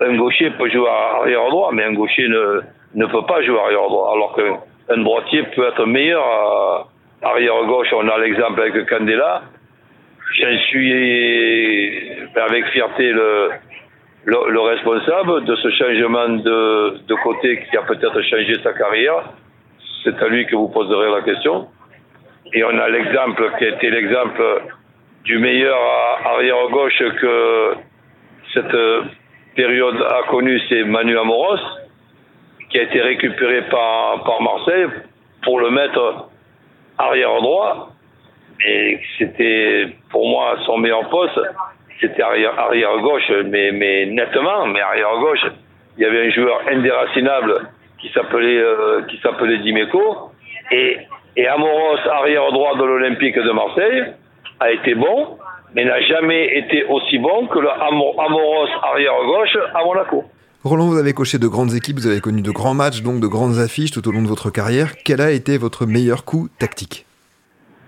un 0.00 0.16
gaucher 0.16 0.50
peut 0.50 0.70
jouer 0.70 0.88
arrière 0.88 1.48
droit, 1.50 1.70
mais 1.72 1.84
un 1.84 1.92
gaucher 1.92 2.28
ne, 2.28 2.60
ne 2.94 3.06
peut 3.06 3.24
pas 3.26 3.42
jouer 3.42 3.58
arrière 3.58 3.88
droit. 3.88 4.12
Alors 4.14 4.32
que 4.34 4.42
un 4.88 4.98
droitier 4.98 5.42
peut 5.54 5.66
être 5.68 5.84
meilleur 5.86 6.22
à 6.22 6.88
arrière 7.22 7.64
gauche. 7.66 7.88
On 7.92 8.08
a 8.08 8.18
l'exemple 8.18 8.60
avec 8.60 8.88
Candela. 8.88 9.42
J'en 10.38 10.58
suis 10.68 10.92
avec 12.36 12.66
fierté 12.66 13.10
le, 13.10 13.50
le, 14.24 14.60
responsable 14.60 15.44
de 15.44 15.56
ce 15.56 15.70
changement 15.70 16.28
de, 16.28 16.98
de 17.06 17.14
côté 17.22 17.64
qui 17.68 17.76
a 17.76 17.82
peut-être 17.82 18.20
changé 18.22 18.54
sa 18.62 18.72
carrière. 18.72 19.24
C'est 20.04 20.20
à 20.22 20.28
lui 20.28 20.46
que 20.46 20.54
vous 20.54 20.68
poserez 20.68 21.10
la 21.10 21.22
question. 21.22 21.68
Et 22.52 22.62
on 22.64 22.78
a 22.78 22.88
l'exemple 22.88 23.50
qui 23.58 23.64
a 23.64 23.68
été 23.68 23.90
l'exemple 23.90 24.62
du 25.24 25.38
meilleur 25.38 25.76
arrière 26.24 26.68
gauche 26.70 27.02
que 27.20 27.74
cette 28.54 28.76
période 29.54 30.00
a 30.02 30.22
connu, 30.30 30.60
c'est 30.68 30.84
Manu 30.84 31.18
Amoros 31.18 31.58
qui 32.70 32.78
a 32.78 32.82
été 32.82 33.00
récupéré 33.00 33.62
par, 33.70 34.22
par 34.24 34.42
Marseille 34.42 34.86
pour 35.42 35.60
le 35.60 35.70
mettre 35.70 36.28
arrière 36.98 37.40
droit. 37.40 37.90
Et 38.66 38.98
c'était 39.18 39.86
pour 40.10 40.28
moi 40.28 40.56
son 40.66 40.78
meilleur 40.78 41.08
poste, 41.08 41.38
c'était 42.00 42.22
arrière, 42.22 42.58
arrière 42.58 42.96
gauche, 42.98 43.30
mais, 43.46 43.70
mais 43.72 44.06
nettement, 44.06 44.66
mais 44.66 44.80
arrière 44.80 45.16
gauche. 45.20 45.46
Il 45.96 46.02
y 46.02 46.06
avait 46.06 46.26
un 46.26 46.30
joueur 46.30 46.60
indéracinable 46.70 47.68
qui 48.00 48.08
s'appelait 48.10 48.58
euh, 48.58 49.02
Dimeco 49.62 50.32
et, 50.70 50.98
Et 51.36 51.46
Amoros, 51.46 51.98
arrière 52.10 52.50
droit 52.52 52.76
de 52.76 52.84
l'Olympique 52.84 53.36
de 53.36 53.50
Marseille, 53.50 54.04
a 54.60 54.70
été 54.72 54.94
bon, 54.94 55.38
mais 55.74 55.84
n'a 55.84 56.00
jamais 56.02 56.58
été 56.58 56.84
aussi 56.84 57.18
bon 57.18 57.46
que 57.46 57.58
le 57.58 57.70
Amoros 57.70 58.68
arrière 58.82 59.22
gauche 59.24 59.56
à 59.74 59.84
Monaco. 59.84 60.24
Roland, 60.64 60.86
vous 60.86 60.98
avez 60.98 61.12
coché 61.12 61.38
de 61.38 61.46
grandes 61.46 61.72
équipes, 61.74 61.98
vous 61.98 62.08
avez 62.08 62.20
connu 62.20 62.42
de 62.42 62.50
grands 62.50 62.74
matchs, 62.74 63.02
donc 63.02 63.20
de 63.20 63.28
grandes 63.28 63.58
affiches 63.58 63.92
tout 63.92 64.06
au 64.08 64.10
long 64.10 64.22
de 64.22 64.26
votre 64.26 64.50
carrière. 64.50 64.96
Quel 65.04 65.20
a 65.20 65.30
été 65.30 65.56
votre 65.56 65.86
meilleur 65.86 66.24
coup 66.24 66.48
tactique 66.58 67.06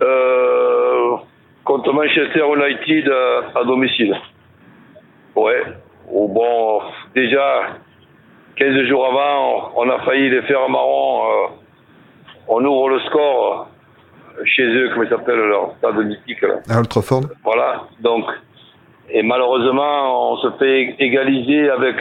euh, 0.01 1.17
Contre 1.65 1.93
Manchester 1.93 2.45
United 2.47 3.09
euh, 3.09 3.41
à, 3.57 3.65
domicile. 3.65 4.15
Ouais. 5.35 5.65
bon, 6.13 6.81
déjà, 7.13 7.77
15 8.55 8.87
jours 8.87 9.05
avant, 9.05 9.73
on 9.75 9.91
a 9.91 9.99
failli 10.05 10.31
les 10.31 10.43
faire 10.43 10.69
marron. 10.69 11.25
Euh, 11.25 11.47
on 12.47 12.65
ouvre 12.65 12.91
le 12.91 13.01
score 13.01 13.69
chez 14.45 14.63
eux, 14.63 14.91
comment 14.91 15.03
ils 15.03 15.11
s'appelle 15.11 15.41
leur 15.41 15.75
stade 15.79 16.07
mystique 16.07 16.41
là. 16.43 16.61
À 16.69 16.79
Old 16.79 17.27
Voilà, 17.43 17.83
donc, 17.99 18.27
et 19.11 19.25
malheureusement, 19.25 20.35
on 20.35 20.37
se 20.37 20.53
fait 20.57 20.95
égaliser 21.01 21.69
avec 21.69 22.01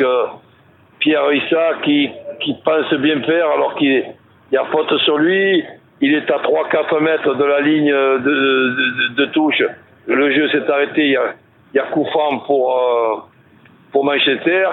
Pierre 1.00 1.32
Issa 1.32 1.74
qui, 1.84 2.10
qui 2.42 2.56
pense 2.64 2.94
bien 2.96 3.22
faire 3.24 3.50
alors 3.52 3.76
qu'il 3.76 4.06
y 4.52 4.58
a 4.58 4.66
faute 4.66 4.96
sur 5.00 5.18
lui. 5.18 5.64
Il 6.02 6.14
est 6.14 6.30
à 6.32 6.38
3-4 6.38 7.00
mètres 7.02 7.36
de 7.36 7.44
la 7.44 7.62
ligne 7.62 7.92
de, 7.92 9.16
de, 9.16 9.26
touche. 9.26 9.62
Le 10.08 10.32
jeu 10.32 10.50
s'est 10.50 10.70
arrêté. 10.70 11.06
Il 11.06 11.12
y 11.12 11.18
a, 11.18 11.34
il 11.74 11.78
y 11.78 11.80
a 11.80 11.84
coup 11.84 12.06
franc 12.06 12.40
pour, 12.40 12.78
euh, 12.78 13.16
pour 13.92 14.06
Manchester. 14.06 14.70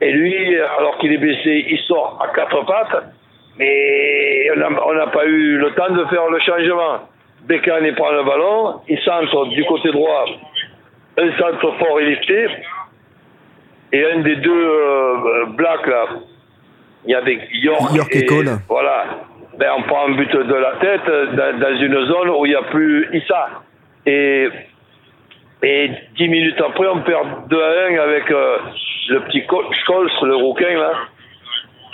Et 0.00 0.12
lui, 0.12 0.56
alors 0.78 0.96
qu'il 0.98 1.12
est 1.12 1.18
blessé, 1.18 1.66
il 1.68 1.78
sort 1.80 2.18
à 2.22 2.34
quatre 2.34 2.64
pattes. 2.64 3.04
Mais 3.58 4.48
on 4.56 4.94
n'a 4.94 5.06
pas 5.08 5.26
eu 5.26 5.58
le 5.58 5.70
temps 5.72 5.92
de 5.92 6.04
faire 6.06 6.28
le 6.30 6.40
changement. 6.40 7.00
Bécane 7.46 7.94
prend 7.94 8.12
le 8.12 8.24
ballon. 8.24 8.80
Il 8.88 8.98
centre 9.00 9.46
du 9.46 9.64
côté 9.64 9.90
droit. 9.92 10.24
Un 11.18 11.38
centre 11.38 11.72
fort 11.78 12.00
et 12.00 12.06
lifté. 12.06 12.46
Et 13.92 14.04
un 14.04 14.20
des 14.20 14.36
deux 14.36 14.50
euh, 14.50 15.46
blacks, 15.56 15.86
là, 15.86 16.06
il 17.04 17.10
y 17.10 17.14
avait 17.14 17.40
York, 17.52 18.14
et, 18.14 18.26
Cole. 18.26 18.58
Voilà. 18.68 19.26
Ben, 19.58 19.70
on 19.78 19.82
prend 19.82 20.06
un 20.06 20.12
but 20.12 20.30
de 20.30 20.54
la 20.54 20.72
tête 20.76 21.06
dans, 21.60 21.76
une 21.76 22.06
zone 22.06 22.30
où 22.30 22.46
il 22.46 22.50
n'y 22.50 22.54
a 22.54 22.62
plus 22.62 23.08
Issa. 23.12 23.48
Et, 24.06 24.48
et 25.62 25.90
dix 26.16 26.28
minutes 26.28 26.60
après, 26.60 26.86
on 26.86 27.00
perd 27.00 27.48
2 27.48 27.62
à 27.62 27.86
1 27.90 27.98
avec 27.98 28.30
euh, 28.30 28.58
le 29.08 29.20
petit 29.20 29.42
Scholes, 29.84 30.10
le 30.22 30.36
rouquin, 30.36 30.78
là, 30.78 30.92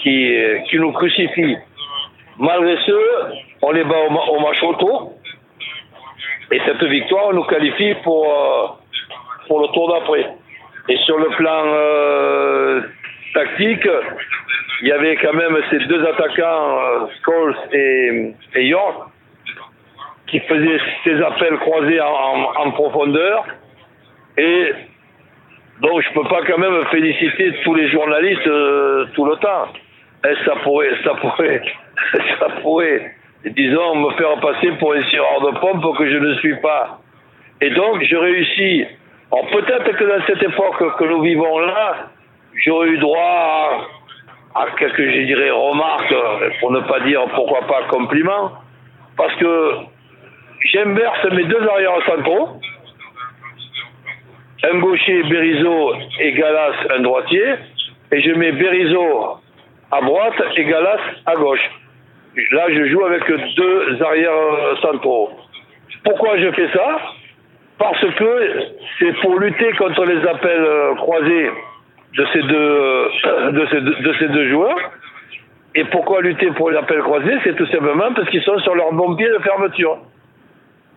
qui, 0.03 0.37
qui 0.69 0.79
nous 0.79 0.93
crucifie. 0.93 1.57
Malgré 2.39 2.77
ce, 2.85 2.93
on 3.63 3.73
les 3.73 3.85
bat 3.85 3.97
au, 3.99 4.41
match 4.41 4.63
auto. 4.63 5.15
Et 6.53 6.61
cette 6.65 6.85
victoire 6.85 7.33
nous 7.33 7.45
qualifie 7.45 7.95
pour, 8.05 8.27
euh, 8.27 8.67
pour 9.49 9.61
le 9.61 9.69
tour 9.69 9.93
d'après. 9.93 10.31
Et 10.89 10.97
sur 10.99 11.19
le 11.19 11.29
plan 11.31 11.65
euh, 11.67 12.81
tactique, 13.35 13.89
il 14.83 14.89
y 14.89 14.93
avait 14.93 15.17
quand 15.17 15.33
même 15.33 15.57
ces 15.71 15.79
deux 15.81 16.05
attaquants, 16.05 16.79
euh, 16.79 17.07
Scholes 17.25 17.57
et, 17.73 18.67
York, 18.67 19.09
qui 20.29 20.39
faisaient 20.41 20.81
ces 21.03 21.21
appels 21.23 21.57
croisés 21.59 22.01
en, 22.01 22.71
profondeur. 22.73 23.47
Et 24.39 24.73
donc 25.81 26.03
je 26.03 26.13
peux 26.13 26.29
pas 26.29 26.43
quand 26.47 26.59
même 26.59 26.85
féliciter 26.91 27.53
tous 27.65 27.75
les 27.75 27.89
journalistes 27.89 28.47
euh, 28.47 29.07
tout 29.15 29.25
le 29.25 29.37
temps. 29.37 29.69
Et 30.25 30.35
ça 30.45 30.55
pourrait, 30.63 30.93
ça 31.03 31.15
pourrait, 31.15 31.63
ça 32.39 32.49
pourrait, 32.63 33.13
disons, 33.45 33.97
me 33.97 34.11
faire 34.13 34.39
passer 34.41 34.71
pour 34.79 34.93
un 34.95 35.03
sireur 35.05 35.41
de 35.41 35.59
pompe 35.59 35.99
que 35.99 36.09
je 36.09 36.17
ne 36.17 36.35
suis 36.37 36.57
pas. 36.61 37.01
Et 37.61 37.71
donc, 37.71 38.03
je 38.03 38.17
réussis 38.17 38.87
peut-être 39.31 39.97
que 39.97 40.05
dans 40.05 40.25
cette 40.27 40.43
époque 40.43 40.99
que 40.99 41.05
nous 41.05 41.23
vivons 41.23 41.59
là, 41.59 42.09
j'aurais 42.65 42.89
eu 42.89 42.99
droit 42.99 43.89
à, 44.55 44.67
quelques, 44.79 45.03
je 45.03 45.23
dirais, 45.27 45.51
remarques, 45.51 46.15
pour 46.61 46.73
ne 46.73 46.81
pas 46.81 47.01
dire 47.01 47.23
pourquoi 47.35 47.67
pas 47.67 47.83
compliments, 47.89 48.53
parce 49.17 49.35
que 49.37 49.73
j'inverse 50.73 51.25
mes 51.33 51.45
deux 51.45 51.69
arrières 51.69 52.05
centraux, 52.07 52.61
un 54.65 54.79
gaucher 54.79 55.23
Berizot 55.25 55.95
et 56.21 56.33
Galas 56.33 56.75
un 56.91 57.01
droitier, 57.01 57.55
et 58.13 58.23
je 58.23 58.31
mets 58.33 58.53
Berizot 58.53 59.39
à 59.93 60.01
droite 60.01 60.43
et 60.57 60.65
Galas 60.65 61.01
à 61.27 61.35
gauche. 61.35 61.71
Là, 62.53 62.67
je 62.69 62.87
joue 62.89 63.05
avec 63.05 63.23
deux 63.57 64.03
arrières 64.03 64.79
centraux. 64.83 65.31
Pourquoi 66.05 66.39
je 66.39 66.51
fais 66.53 66.69
ça? 66.73 66.99
Parce 67.79 68.01
que 68.01 68.53
c'est 68.99 69.13
pour 69.21 69.39
lutter 69.39 69.71
contre 69.73 70.05
les 70.07 70.27
appels 70.27 70.65
euh, 70.65 70.95
croisés 70.95 71.51
de 72.17 72.27
ces 72.33 72.43
deux, 72.43 72.57
euh, 72.57 73.51
de 73.51 73.67
ces 73.71 73.81
deux, 73.81 73.95
de 73.95 74.15
ces 74.19 74.29
deux 74.29 74.51
joueurs. 74.51 74.79
Et 75.75 75.85
pourquoi 75.85 76.23
lutter 76.23 76.51
pour 76.53 76.71
les 76.71 76.79
appels 76.79 77.03
croisés? 77.03 77.37
C'est 77.45 77.55
tout 77.55 77.67
simplement 77.67 78.13
parce 78.15 78.29
qu'ils 78.31 78.43
sont 78.43 78.59
sur 78.61 78.75
leur 78.75 78.93
bon 78.93 79.15
pied 79.15 79.29
de 79.29 79.39
fermeture. 79.41 79.99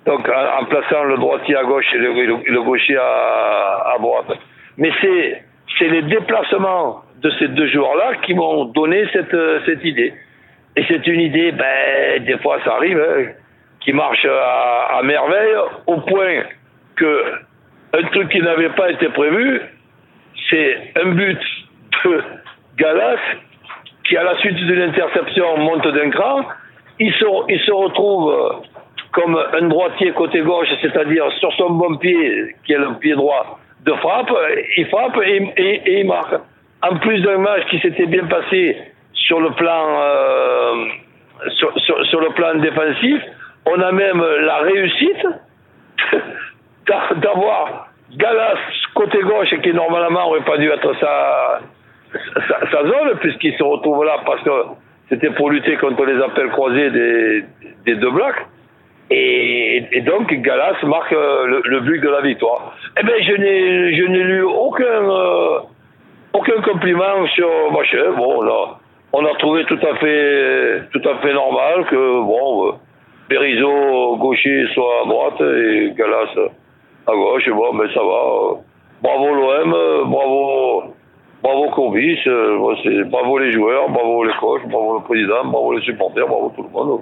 Donc 0.05 0.29
en, 0.29 0.65
plaçant 0.65 1.03
le 1.03 1.17
droitier 1.17 1.57
à 1.57 1.63
gauche 1.63 1.85
et 1.93 1.97
le, 1.97 2.61
gaucher 2.63 2.95
à, 2.95 3.93
à, 3.93 3.97
droite. 3.99 4.39
Mais 4.77 4.91
c'est, 5.01 5.43
c'est 5.77 5.89
les 5.89 6.03
déplacements 6.03 7.01
de 7.21 7.29
ces 7.31 7.49
deux 7.49 7.67
joueurs-là 7.67 8.15
qui 8.23 8.33
m'ont 8.33 8.65
donné 8.65 9.05
cette, 9.11 9.35
cette 9.65 9.83
idée. 9.83 10.13
Et 10.77 10.85
c'est 10.87 11.05
une 11.05 11.19
idée, 11.19 11.51
ben, 11.51 12.23
des 12.23 12.37
fois 12.37 12.59
ça 12.63 12.75
arrive, 12.75 12.97
hein, 12.97 13.25
qui 13.81 13.91
marche 13.91 14.25
à, 14.25 14.97
à 14.99 15.03
merveille, 15.03 15.55
au 15.87 15.97
point 15.97 16.43
que 16.99 17.23
un 17.93 18.03
truc 18.09 18.29
qui 18.29 18.41
n'avait 18.41 18.69
pas 18.69 18.91
été 18.91 19.07
prévu, 19.09 19.61
c'est 20.49 20.93
un 21.01 21.09
but 21.11 21.39
de 22.05 22.23
Galas 22.77 23.19
qui, 24.07 24.17
à 24.17 24.23
la 24.23 24.37
suite 24.39 24.55
d'une 24.55 24.81
interception, 24.81 25.57
monte 25.57 25.87
d'un 25.87 26.09
cran. 26.09 26.45
Il 26.99 27.13
se, 27.13 27.25
il 27.49 27.59
se 27.61 27.71
retrouve 27.71 28.61
comme 29.11 29.35
un 29.35 29.67
droitier 29.67 30.11
côté 30.11 30.41
gauche, 30.41 30.67
c'est-à-dire 30.81 31.31
sur 31.39 31.51
son 31.53 31.71
bon 31.71 31.97
pied, 31.97 32.55
qui 32.65 32.73
est 32.73 32.77
le 32.77 32.93
pied 32.99 33.15
droit, 33.15 33.59
de 33.85 33.93
frappe. 33.93 34.31
Il 34.77 34.87
frappe 34.87 35.17
et, 35.25 35.99
il 35.99 36.07
marque. 36.07 36.35
En 36.81 36.95
plus 36.97 37.21
d'un 37.21 37.37
match 37.39 37.65
qui 37.69 37.79
s'était 37.79 38.05
bien 38.05 38.25
passé 38.25 38.77
sur 39.13 39.41
le 39.41 39.51
plan, 39.51 40.01
euh, 40.01 40.85
sur 42.09 42.21
le 42.21 42.33
plan 42.33 42.55
défensif, 42.55 43.21
on 43.65 43.81
a 43.81 43.91
même 43.91 44.23
la 44.41 44.57
réussite 44.59 45.27
d'avoir 47.17 47.89
Galas 48.15 48.57
côté 48.95 49.19
gauche 49.21 49.53
qui 49.61 49.73
normalement 49.73 50.29
aurait 50.29 50.41
pas 50.41 50.57
dû 50.57 50.69
être 50.69 50.93
sa, 50.99 51.61
zone 52.83 53.17
puisqu'il 53.19 53.55
se 53.55 53.63
retrouve 53.63 54.03
là 54.03 54.17
parce 54.25 54.41
que 54.41 54.49
c'était 55.09 55.29
pour 55.31 55.51
lutter 55.51 55.77
contre 55.77 56.05
les 56.05 56.21
appels 56.21 56.49
croisés 56.49 56.89
des, 56.89 57.95
deux 57.95 58.09
blocs. 58.09 58.45
Et, 59.11 60.01
donc 60.05 60.31
Galas 60.31 60.75
marque 60.83 61.13
euh, 61.13 61.61
le, 61.63 61.79
but 61.81 61.99
de 61.99 62.09
la 62.09 62.21
victoire. 62.21 62.75
Eh 62.99 63.03
bien, 63.03 63.15
je 63.21 63.33
n'ai 63.33 63.95
je 63.95 64.03
n'ai 64.03 64.23
lu 64.23 64.43
aucun 64.43 64.83
euh, 64.83 65.59
aucun 66.33 66.61
compliment 66.61 67.25
sur 67.35 67.71
machin. 67.71 68.11
Bon 68.17 68.41
là, 68.41 68.77
on 69.13 69.25
a 69.25 69.33
trouvé 69.35 69.65
tout 69.65 69.79
à 69.81 69.95
fait 69.95 70.81
tout 70.91 71.01
à 71.07 71.15
fait 71.21 71.33
normal 71.33 71.85
que 71.89 72.21
bon, 72.21 72.73
euh, 73.31 74.15
gaucher 74.17 74.65
soit 74.73 75.01
à 75.03 75.07
droite 75.07 75.41
et 75.41 75.93
Galas 75.95 76.49
à 77.09 77.15
gauche, 77.15 77.49
bon, 77.49 77.73
mais 77.73 77.93
ça 77.93 78.01
va. 78.01 78.61
Bravo 79.01 79.33
l'OM, 79.33 79.71
bravo, 80.09 80.83
bravo 81.41 81.69
Courbis, 81.71 82.19
euh, 82.27 83.05
bravo 83.05 83.37
les 83.39 83.51
joueurs, 83.51 83.89
bravo 83.89 84.23
les 84.23 84.33
coachs, 84.39 84.67
bravo 84.67 84.99
le 84.99 85.03
président, 85.03 85.45
bravo 85.45 85.73
les 85.73 85.83
supporters, 85.83 86.27
bravo 86.27 86.51
tout 86.55 86.63
le 86.63 86.69
monde. 86.69 87.01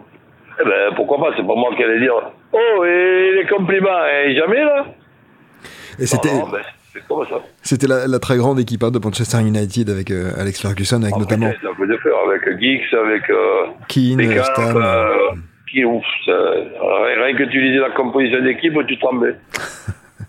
Eh 0.60 0.63
ben, 0.63 0.96
pourquoi 0.96 1.17
pas, 1.17 1.36
c'est 1.38 1.46
pas 1.46 1.56
moi 1.56 1.72
qui 1.76 1.84
allais 1.84 2.00
dire, 2.00 2.13
oh, 2.54 2.84
et 2.86 3.32
les 3.36 3.48
compliments, 3.48 4.06
et 4.26 4.36
jamais 4.36 4.63
là 4.63 4.86
Et 6.00 6.06
c'était... 6.06 6.30
Ben, 6.30 6.62
c'était 7.62 7.88
la, 7.88 8.08
la, 8.08 8.20
très 8.20 8.38
grande 8.38 8.60
équipe 8.60 8.84
hein, 8.84 8.91
de 8.91 9.00
Manchester 9.00 9.39
United 9.41 9.89
avec 9.89 10.12
euh, 10.12 10.32
Alex 10.38 10.62
Ferguson, 10.62 11.02
avec 11.04 11.15
notamment. 11.15 11.48
Avec 11.48 12.60
Geeks, 12.60 12.93
avec. 12.93 13.30
Euh, 13.30 13.67
Keane, 13.88 14.43
Stam. 14.43 14.78
Euh, 14.78 15.36
qui, 15.71 15.86
ouf, 15.86 16.06
rien 16.27 17.36
que 17.36 17.43
tu 17.43 17.62
lisais 17.62 17.80
la 17.80 17.91
composition 17.91 18.41
d'équipe, 18.41 18.73
tu 18.88 18.97
tremblais. 18.97 19.36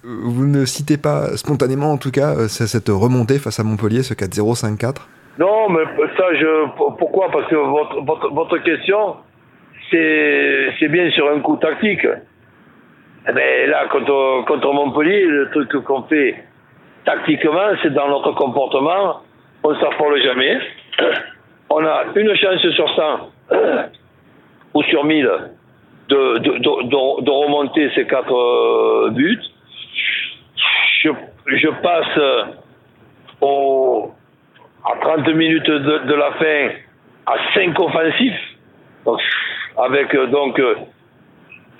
Vous 0.03 0.47
ne 0.47 0.65
citez 0.65 0.97
pas 0.97 1.37
spontanément, 1.37 1.93
en 1.93 1.99
tout 1.99 2.11
cas, 2.11 2.35
euh, 2.35 2.49
cette 2.49 2.89
remontée 2.89 3.39
face 3.39 3.61
à 3.61 3.65
Montpellier, 3.65 4.03
ce 4.03 4.15
4-0, 4.15 4.79
5-4 4.79 5.07
Non, 5.39 5.69
mais 5.69 5.85
ça, 6.17 6.35
je. 6.35 6.67
Pourquoi? 6.77 7.31
Parce 7.31 7.49
que 7.49 7.57
votre, 7.57 8.01
votre, 8.05 8.33
votre 8.33 8.59
question, 8.59 9.17
c'est 9.91 10.89
bien 10.89 11.11
sur 11.11 11.29
un 11.31 11.41
coup 11.41 11.57
tactique. 11.57 12.07
Eh 13.29 13.33
ben, 13.33 13.69
là, 13.71 13.87
contre, 13.91 14.45
contre 14.47 14.73
Montpellier, 14.73 15.25
le 15.27 15.51
truc 15.51 15.73
qu'on 15.85 16.03
fait 16.05 16.37
tactiquement, 17.05 17.75
c'est 17.83 17.93
dans 17.93 18.09
notre 18.09 18.33
comportement, 18.33 19.21
on 19.63 19.73
ne 19.73 19.81
s'affole 19.81 20.23
jamais. 20.23 20.59
On 21.71 21.85
a 21.85 22.05
une 22.17 22.35
chance 22.35 22.67
sur 22.75 22.89
100 22.97 23.31
sur 24.83 25.05
1000 25.05 25.31
de, 26.09 26.39
de, 26.39 26.59
de, 26.59 27.23
de 27.23 27.31
remonter 27.31 27.91
ces 27.95 28.07
quatre 28.07 28.35
euh, 28.35 29.11
buts. 29.11 29.41
Je, 31.03 31.11
je 31.47 31.69
passe 31.83 32.55
au, 33.41 34.11
à 34.85 34.97
30 35.01 35.29
minutes 35.35 35.71
de, 35.71 36.15
la 36.15 36.33
fin 36.33 36.75
à 37.27 37.35
5 37.55 37.79
offensifs. 37.79 38.57
Avec 39.77 40.15
euh, 40.15 40.27
donc 40.27 40.59
euh, 40.59 40.75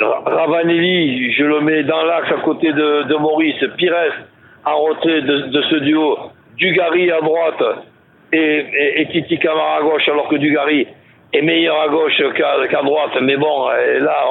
Ravanelli, 0.01 1.33
je 1.33 1.45
le 1.45 1.61
mets 1.61 1.83
dans 1.83 2.03
l'axe 2.03 2.31
à 2.31 2.41
côté 2.43 2.73
de, 2.73 3.17
Maurice, 3.17 3.63
Pires 3.77 4.25
en 4.65 4.81
retrait 4.83 5.23
de, 5.23 5.63
ce 5.71 5.77
duo, 5.77 6.19
Dugarry 6.57 7.11
à 7.11 7.21
droite 7.21 7.63
et, 8.33 8.39
et, 8.39 9.01
et 9.01 9.09
Titi 9.09 9.39
Camara 9.39 9.79
à 9.79 9.83
gauche, 9.83 10.09
alors 10.09 10.29
que 10.29 10.37
Dugarry 10.37 10.87
est 11.33 11.43
meilleur 11.43 11.81
à 11.81 11.89
gauche 11.89 12.21
qu'à 12.35 12.83
droite. 12.83 13.13
Mais 13.23 13.37
bon, 13.37 13.69
là, 13.69 14.25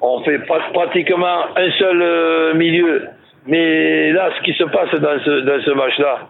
on, 0.00 0.20
fait 0.22 0.38
pratiquement 0.38 1.46
un 1.56 1.70
seul 1.72 2.02
euh, 2.02 2.54
milieu. 2.54 3.08
Mais 3.46 4.12
là, 4.12 4.30
ce 4.36 4.42
qui 4.42 4.52
se 4.54 4.64
passe 4.64 4.94
dans 4.94 5.18
ce, 5.20 5.70
match-là, 5.74 6.28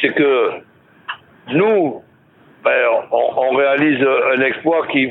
c'est 0.00 0.14
que 0.14 0.50
nous, 1.48 2.02
ben, 2.64 2.86
on, 3.10 3.50
réalise 3.56 4.06
un 4.36 4.40
exploit 4.42 4.86
qui 4.88 5.10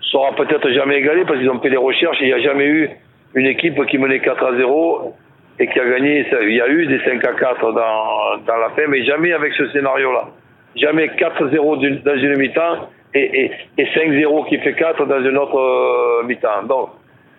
sera 0.00 0.32
peut-être 0.32 0.70
jamais 0.70 0.96
égalé 0.96 1.24
parce 1.26 1.38
qu'ils 1.38 1.50
ont 1.50 1.60
fait 1.60 1.70
des 1.70 1.76
recherches. 1.76 2.16
Il 2.20 2.28
n'y 2.28 2.32
a 2.32 2.40
jamais 2.40 2.66
eu 2.66 2.90
une 3.34 3.46
équipe 3.46 3.84
qui 3.86 3.98
menait 3.98 4.20
4 4.20 4.44
à 4.44 4.56
0 4.56 5.14
et 5.58 5.66
qui 5.66 5.78
a 5.78 5.84
gagné. 5.84 6.26
Il 6.42 6.54
y 6.54 6.60
a 6.60 6.68
eu 6.68 6.86
des 6.86 7.00
5 7.04 7.24
à 7.24 7.32
4 7.34 7.72
dans, 7.72 8.38
dans 8.46 8.56
la 8.56 8.70
fin, 8.70 8.86
mais 8.88 9.04
jamais 9.04 9.32
avec 9.32 9.52
ce 9.54 9.68
scénario-là. 9.68 10.28
Jamais 10.76 11.08
4-0 11.08 12.02
dans 12.02 12.16
une 12.16 12.36
mi-temps 12.36 12.88
et, 13.14 13.44
et, 13.44 13.50
et 13.78 13.84
5-0 13.84 14.48
qui 14.48 14.58
fait 14.58 14.74
4 14.74 15.06
dans 15.06 15.20
une 15.20 15.36
autre 15.36 15.58
euh, 15.58 16.22
mi-temps. 16.24 16.62
Donc, 16.64 16.90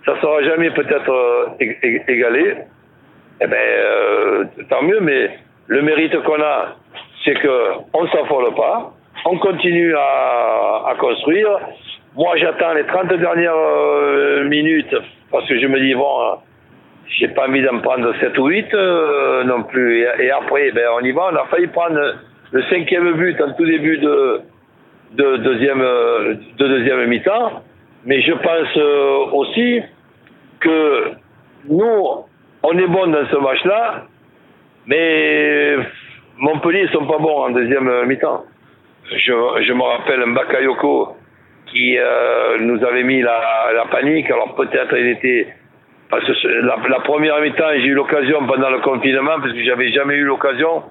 ça 0.05 0.19
sera 0.19 0.43
jamais 0.43 0.71
peut-être 0.71 1.09
euh, 1.09 1.45
égalé. 2.07 2.55
Eh 3.43 3.47
ben, 3.47 3.57
euh, 3.57 4.45
tant 4.69 4.81
mieux, 4.83 4.99
mais 5.01 5.31
le 5.67 5.81
mérite 5.81 6.17
qu'on 6.23 6.41
a, 6.41 6.75
c'est 7.23 7.35
qu'on 7.41 8.03
ne 8.03 8.09
s'affole 8.09 8.53
pas, 8.55 8.91
on 9.25 9.37
continue 9.37 9.95
à, 9.95 10.93
construire. 10.99 11.59
Moi, 12.15 12.35
j'attends 12.37 12.73
les 12.73 12.85
30 12.85 13.13
dernières 13.13 14.43
minutes 14.45 14.95
parce 15.31 15.47
que 15.47 15.59
je 15.59 15.67
me 15.67 15.79
dis, 15.79 15.95
bon, 15.95 16.37
j'ai 17.07 17.29
pas 17.29 17.47
envie 17.47 17.61
d'en 17.61 17.79
prendre 17.79 18.13
7 18.19 18.37
ou 18.37 18.47
8 18.47 18.73
euh, 18.73 19.43
non 19.43 19.63
plus. 19.63 20.01
Et, 20.01 20.25
et, 20.25 20.31
après, 20.31 20.71
ben, 20.71 20.85
on 20.95 21.03
y 21.03 21.11
va. 21.11 21.29
On 21.31 21.35
a 21.35 21.45
failli 21.45 21.67
prendre 21.67 21.99
le 22.51 22.63
cinquième 22.63 23.13
but 23.13 23.39
en 23.41 23.53
tout 23.53 23.65
début 23.65 23.97
de, 23.97 24.41
de 25.11 25.37
deuxième, 25.37 25.79
de 25.79 26.67
deuxième 26.67 27.05
mi-temps. 27.07 27.63
Mais 28.05 28.21
je 28.21 28.33
pense 28.33 28.77
euh, 28.77 29.31
aussi 29.33 29.81
que 30.59 31.11
nous, 31.69 32.25
on 32.63 32.77
est 32.77 32.87
bon 32.87 33.07
dans 33.07 33.27
ce 33.27 33.35
match-là, 33.37 34.05
mais 34.87 35.75
Montpellier 36.37 36.83
ne 36.83 36.87
sont 36.87 37.05
pas 37.05 37.17
bons 37.19 37.43
en 37.45 37.49
deuxième 37.51 38.05
mi-temps. 38.05 38.45
Je, 39.11 39.73
me 39.73 39.83
rappelle 39.83 40.21
un 40.23 40.31
Bakayoko 40.31 41.15
qui 41.67 41.97
euh, 41.97 42.57
nous 42.59 42.83
avait 42.83 43.03
mis 43.03 43.21
la, 43.21 43.71
la 43.75 43.85
panique. 43.85 44.29
Alors 44.31 44.55
peut-être 44.55 44.95
il 44.97 45.07
était... 45.07 45.47
Parce 46.09 46.25
que 46.25 46.47
la, 46.47 46.75
la 46.89 46.99
première 47.01 47.39
mi-temps, 47.39 47.71
j'ai 47.75 47.85
eu 47.85 47.93
l'occasion 47.93 48.45
pendant 48.45 48.69
le 48.69 48.79
confinement, 48.79 49.39
parce 49.39 49.53
que 49.53 49.63
j'avais 49.63 49.91
jamais 49.91 50.15
eu 50.15 50.23
l'occasion 50.23 50.83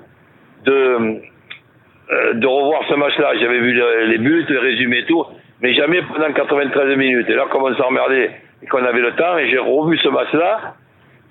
de, 0.65 1.21
euh, 2.11 2.35
de 2.35 2.47
revoir 2.47 2.83
ce 2.89 2.95
match-là. 2.95 3.33
J'avais 3.39 3.61
vu 3.61 3.81
les, 4.09 4.19
buts, 4.19 4.45
les 4.49 4.59
résumés 4.59 4.99
et 4.99 5.07
tout, 5.07 5.25
mais 5.61 5.75
jamais 5.75 6.03
pendant 6.03 6.33
93 6.33 6.97
minutes. 6.97 7.29
Et 7.29 7.35
là, 7.35 7.47
comme 7.51 7.63
on 7.63 7.73
emmerdé 7.73 8.31
et 8.63 8.67
qu'on 8.67 8.85
avait 8.85 9.01
le 9.01 9.13
temps, 9.13 9.39
et 9.39 9.49
j'ai 9.49 9.59
revu 9.59 9.97
ce 9.99 10.09
match-là 10.09 10.75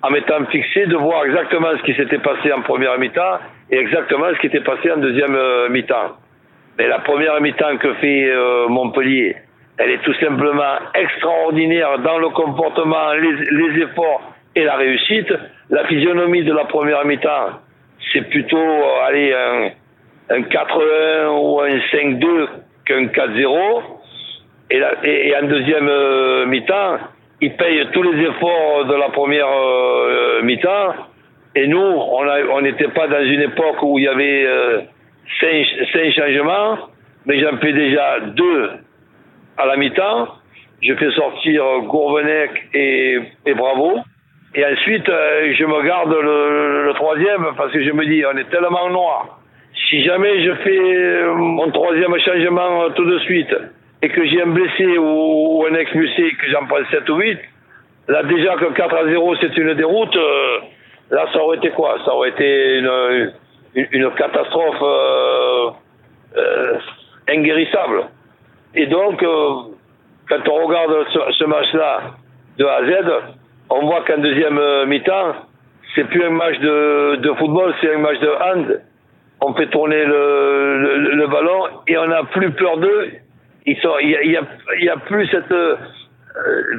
en 0.02 0.10
m'étant 0.10 0.44
fixé 0.46 0.86
de 0.86 0.96
voir 0.96 1.24
exactement 1.26 1.68
ce 1.76 1.82
qui 1.82 1.94
s'était 1.94 2.18
passé 2.18 2.50
en 2.52 2.62
première 2.62 2.98
mi-temps 2.98 3.40
et 3.70 3.76
exactement 3.76 4.26
ce 4.34 4.40
qui 4.40 4.46
était 4.46 4.62
passé 4.62 4.90
en 4.90 4.96
deuxième 4.96 5.34
euh, 5.34 5.68
mi-temps. 5.68 6.16
Mais 6.78 6.88
la 6.88 7.00
première 7.00 7.38
mi-temps 7.42 7.76
que 7.76 7.92
fait 7.94 8.30
euh, 8.30 8.68
Montpellier, 8.68 9.36
elle 9.76 9.90
est 9.90 10.02
tout 10.02 10.14
simplement 10.14 10.78
extraordinaire 10.94 11.98
dans 11.98 12.18
le 12.18 12.30
comportement, 12.30 13.12
les, 13.12 13.82
efforts 13.82 14.32
et 14.56 14.64
la 14.64 14.76
réussite. 14.76 15.32
La 15.68 15.84
physionomie 15.84 16.42
de 16.42 16.54
la 16.54 16.64
première 16.64 17.04
mi-temps, 17.04 17.60
c'est 18.12 18.28
plutôt, 18.30 18.66
allez, 19.06 19.32
un, 19.34 19.70
un 20.30 20.40
4-1 20.42 21.28
ou 21.40 21.60
un 21.60 21.76
5-2 21.92 22.48
qu'un 22.86 23.06
4-0. 23.06 23.82
Et, 24.70 24.80
et, 25.04 25.28
et, 25.28 25.36
en 25.36 25.42
deuxième 25.46 25.88
euh, 25.88 26.46
mi-temps, 26.46 26.98
ils 27.40 27.56
payent 27.56 27.88
tous 27.92 28.02
les 28.02 28.22
efforts 28.22 28.84
de 28.86 28.94
la 28.94 29.08
première 29.08 29.48
euh, 29.48 30.42
mi-temps. 30.42 30.94
Et 31.56 31.66
nous, 31.66 31.78
on 31.80 32.60
n'était 32.60 32.86
on 32.86 32.90
pas 32.90 33.08
dans 33.08 33.24
une 33.24 33.42
époque 33.42 33.82
où 33.82 33.98
il 33.98 34.04
y 34.04 34.08
avait 34.08 34.44
euh, 34.46 34.80
cinq, 35.40 36.12
changements, 36.14 36.78
mais 37.26 37.40
j'en 37.40 37.58
fais 37.58 37.72
déjà 37.72 38.20
deux 38.20 38.70
à 39.58 39.66
la 39.66 39.76
mi-temps. 39.76 40.28
Je 40.80 40.94
fais 40.94 41.10
sortir 41.10 41.64
Gourvenec 41.88 42.50
et, 42.72 43.18
et 43.46 43.54
Bravo. 43.54 43.98
Et 44.54 44.64
ensuite, 44.64 45.08
euh, 45.08 45.52
je 45.56 45.64
me 45.64 45.82
garde 45.82 46.12
le, 46.12 46.86
le, 46.86 46.94
troisième 46.94 47.48
parce 47.56 47.72
que 47.72 47.82
je 47.84 47.90
me 47.92 48.04
dis, 48.06 48.24
on 48.26 48.36
est 48.36 48.50
tellement 48.50 48.88
noir. 48.90 49.40
Si 49.90 50.04
jamais 50.04 50.44
je 50.44 50.54
fais 50.62 51.24
mon 51.34 51.68
troisième 51.72 52.16
changement 52.20 52.90
tout 52.90 53.04
de 53.04 53.18
suite, 53.18 53.52
et 54.02 54.08
que 54.08 54.24
j'ai 54.24 54.40
un 54.40 54.46
blessé 54.46 54.96
ou, 54.98 55.66
un 55.68 55.74
expulsé, 55.74 56.30
que 56.40 56.48
j'en 56.48 56.64
prends 56.66 56.84
7 56.92 57.10
ou 57.10 57.16
8, 57.16 57.38
là 58.06 58.22
déjà 58.22 58.54
que 58.54 58.72
4 58.72 58.94
à 58.94 59.04
0 59.06 59.34
c'est 59.40 59.56
une 59.56 59.74
déroute, 59.74 60.14
euh, 60.14 60.58
là 61.10 61.26
ça 61.32 61.42
aurait 61.42 61.56
été 61.56 61.70
quoi? 61.70 61.98
Ça 62.04 62.14
aurait 62.14 62.28
été 62.28 62.78
une, 62.78 64.10
catastrophe 64.16 64.80
euh, 64.80 65.70
euh, 66.36 66.78
inguérissable. 67.28 68.04
Et 68.76 68.86
donc, 68.86 69.20
euh, 69.24 69.54
quand 70.28 70.48
on 70.48 70.66
regarde 70.66 71.04
ce, 71.36 71.44
match-là 71.44 72.00
de 72.58 72.64
A 72.64 72.76
à 72.76 72.84
Z, 72.84 73.06
on 73.70 73.86
voit 73.86 74.02
qu'en 74.02 74.18
deuxième 74.18 74.58
euh, 74.58 74.86
mi-temps, 74.86 75.34
c'est 75.96 76.04
plus 76.04 76.22
un 76.22 76.30
match 76.30 76.60
de 76.60 77.32
football, 77.38 77.74
c'est 77.80 77.92
un 77.92 77.98
match 77.98 78.20
de 78.20 78.28
hand. 78.28 78.80
On 79.42 79.54
fait 79.54 79.68
tourner 79.68 80.04
le, 80.04 81.26
ballon 81.28 81.82
et 81.86 81.96
on 81.96 82.06
n'a 82.06 82.24
plus 82.24 82.50
peur 82.52 82.76
d'eux 82.78 83.10
il 83.66 83.76
n'y 84.06 84.36
a, 84.36 84.42
y 84.80 84.88
a, 84.88 84.96
plus 84.96 85.26
cette 85.28 85.50
euh, 85.52 85.76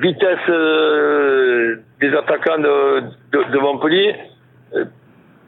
vitesse 0.01 0.39
euh, 0.49 1.75
des 1.99 2.13
attaquants 2.15 2.57
de, 2.57 3.03
de, 3.31 3.57
Montpellier. 3.59 4.15
Euh, 4.75 4.85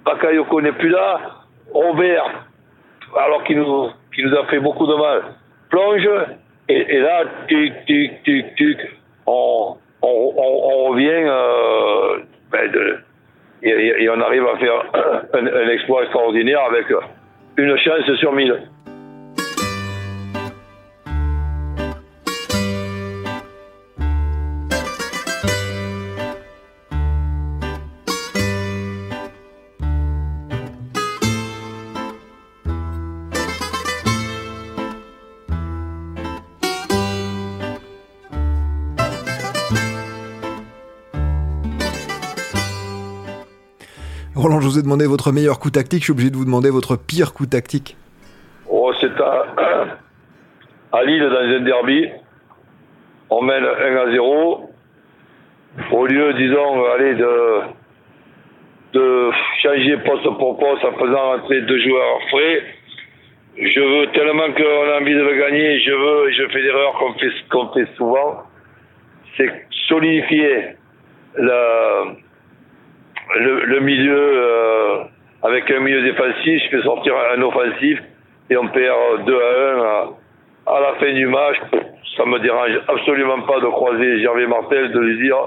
Bakayoko 0.05 0.61
n'est 0.61 0.73
plus 0.73 0.89
là. 0.89 1.19
Robert, 1.73 2.45
alors 3.17 3.43
qu'il 3.45 3.57
nous, 3.57 3.89
qui 4.13 4.23
nous 4.23 4.35
a 4.35 4.45
fait 4.45 4.59
beaucoup 4.59 4.85
de 4.85 4.95
mal, 4.95 5.23
plonge. 5.69 6.07
Et, 6.69 6.99
là, 6.99 7.23
tic, 7.47 7.85
tic, 7.85 8.23
tic, 8.23 8.55
tic, 8.55 8.77
on, 9.25 9.75
on, 10.01 10.33
on, 10.37 10.69
on 10.71 10.91
revient 10.91 11.09
euh, 11.09 12.19
ben 12.51 12.71
de, 12.71 12.97
et, 13.63 14.09
on 14.09 14.19
arrive 14.19 14.45
à 14.45 14.57
faire 14.57 14.83
un, 15.33 15.47
un 15.47 15.69
exploit 15.69 16.03
extraordinaire 16.03 16.61
avec 16.69 16.85
une 17.57 17.77
chance 17.77 18.15
sur 18.19 18.33
mille. 18.33 18.59
Vous 44.73 44.81
demandé 44.81 45.05
votre 45.05 45.31
meilleur 45.31 45.59
coup 45.59 45.69
tactique, 45.69 45.99
je 45.99 46.05
suis 46.05 46.11
obligé 46.11 46.29
de 46.29 46.35
vous 46.35 46.45
demander 46.45 46.69
votre 46.69 46.95
pire 46.95 47.33
coup 47.33 47.45
tactique. 47.45 47.97
Oh, 48.69 48.91
c'est 48.99 49.19
à, 49.19 49.45
à 50.91 51.03
Lille 51.03 51.21
dans 51.21 51.57
un 51.57 51.59
derby. 51.61 52.09
On 53.29 53.41
mène 53.41 53.63
1 53.63 53.67
à 53.95 54.11
0. 54.11 54.69
Au 55.91 56.05
lieu, 56.05 56.33
disons, 56.33 56.85
allez, 56.93 57.15
de, 58.93 59.31
changer 59.61 59.97
poste 60.05 60.23
pour 60.37 60.59
poste 60.59 60.85
en 60.85 60.93
faisant 60.93 61.33
entrer 61.35 61.61
deux 61.61 61.81
joueurs 61.81 62.19
frais, 62.29 62.63
je 63.57 63.79
veux 63.79 64.11
tellement 64.11 64.51
qu'on 64.53 64.91
a 64.91 64.99
envie 65.01 65.13
de 65.13 65.39
gagner, 65.39 65.79
je 65.79 65.91
veux, 65.91 66.29
et 66.29 66.33
je 66.33 66.47
fais 66.49 66.61
l'erreur 66.61 66.93
qu'on 66.99 67.13
fait, 67.13 67.31
fait 67.73 67.95
souvent, 67.95 68.43
c'est 69.35 69.67
solidifier 69.87 70.75
la, 71.37 72.03
le, 73.35 73.79
milieu 73.79 74.15
euh, 74.15 75.03
avec 75.43 75.69
un 75.71 75.79
milieu 75.79 76.03
défensif, 76.03 76.61
je 76.63 76.77
fais 76.77 76.83
sortir 76.83 77.13
un 77.35 77.41
offensif 77.41 77.99
et 78.49 78.57
on 78.57 78.67
perd 78.67 79.25
2 79.25 79.33
à 79.35 80.09
1 80.67 80.73
à, 80.75 80.79
la 80.79 80.93
fin 80.99 81.13
du 81.13 81.25
match, 81.27 81.57
ça 82.15 82.25
me 82.25 82.39
dérange 82.39 82.79
absolument 82.87 83.41
pas 83.41 83.59
de 83.59 83.67
croiser 83.67 84.21
Gervais 84.21 84.47
Martel, 84.47 84.91
de 84.91 84.99
lui 84.99 85.23
dire 85.23 85.37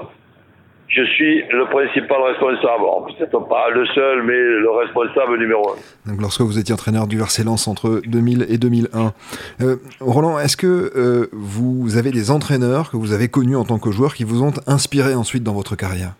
je 0.89 1.03
suis 1.03 1.43
le 1.51 1.65
principal 1.69 2.21
responsable. 2.21 2.83
Peut-être 3.17 3.47
pas 3.49 3.69
le 3.71 3.85
seul, 3.87 4.23
mais 4.23 4.33
le 4.33 4.69
responsable 4.71 5.37
numéro 5.37 5.71
un. 5.71 6.15
Lorsque 6.17 6.41
vous 6.41 6.57
étiez 6.57 6.73
entraîneur 6.73 7.07
du 7.07 7.19
RC 7.19 7.43
Lens 7.43 7.67
entre 7.67 8.01
2000 8.05 8.45
et 8.49 8.57
2001, 8.57 9.13
euh, 9.61 9.75
Roland, 9.99 10.39
est-ce 10.39 10.55
que 10.55 10.91
euh, 10.95 11.27
vous 11.33 11.97
avez 11.97 12.11
des 12.11 12.31
entraîneurs 12.31 12.89
que 12.89 12.95
vous 12.97 13.11
avez 13.11 13.27
connus 13.27 13.57
en 13.57 13.65
tant 13.65 13.79
que 13.79 13.91
joueur 13.91 14.13
qui 14.13 14.23
vous 14.23 14.43
ont 14.43 14.53
inspiré 14.65 15.13
ensuite 15.13 15.43
dans 15.43 15.53
votre 15.53 15.75
carrière? 15.75 16.13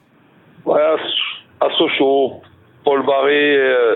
À 1.60 1.70
Sochaux, 1.72 2.42
Paul 2.84 3.06
Barré, 3.06 3.58
euh, 3.58 3.96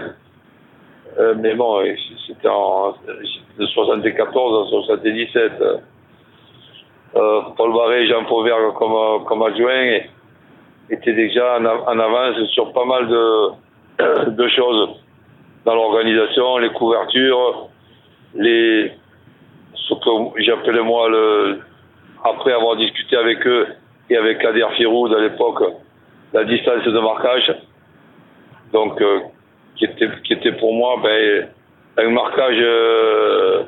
euh, 1.20 1.36
mais 1.38 1.54
bon, 1.56 1.84
c'était 2.28 2.48
en 2.48 2.94
de 3.58 3.66
74 3.66 4.68
à 4.68 4.70
77. 4.70 5.52
Euh, 7.14 7.42
Paul 7.58 7.74
Barré, 7.74 8.08
Jean 8.08 8.26
Fauvert 8.26 8.74
comme, 8.78 9.26
comme 9.26 9.44
adjoint 9.44 10.00
étaient 10.90 11.14
déjà 11.14 11.58
en, 11.60 11.66
en, 11.66 12.00
avance 12.00 12.44
sur 12.52 12.72
pas 12.74 12.86
mal 12.86 13.08
de, 13.08 14.30
de 14.32 14.48
choses 14.50 14.90
dans 15.66 15.76
l'organisation, 15.76 16.58
les 16.58 16.70
couvertures, 16.72 17.68
les 18.34 18.92
ce 19.76 19.94
que 19.94 20.42
j'appelais 20.42 20.82
moi 20.82 21.10
le 21.10 21.60
après 22.24 22.54
avoir 22.54 22.76
discuté 22.78 23.18
avec 23.18 23.46
eux 23.46 23.68
et 24.10 24.18
avec 24.18 24.40
Kader 24.40 24.68
Firoud 24.78 25.14
à 25.14 25.20
l'époque 25.20 25.64
la 26.34 26.44
distance 26.46 26.84
de 26.84 27.00
marquage. 27.00 27.54
Donc 28.74 29.02
euh, 29.02 29.20
qui 29.76 29.86
était 29.86 30.10
qui 30.24 30.34
était 30.34 30.54
pour 30.54 30.74
moi 30.74 30.98
ben, 31.04 31.48
un 31.98 32.10
marquage 32.10 32.58
euh, 32.58 33.64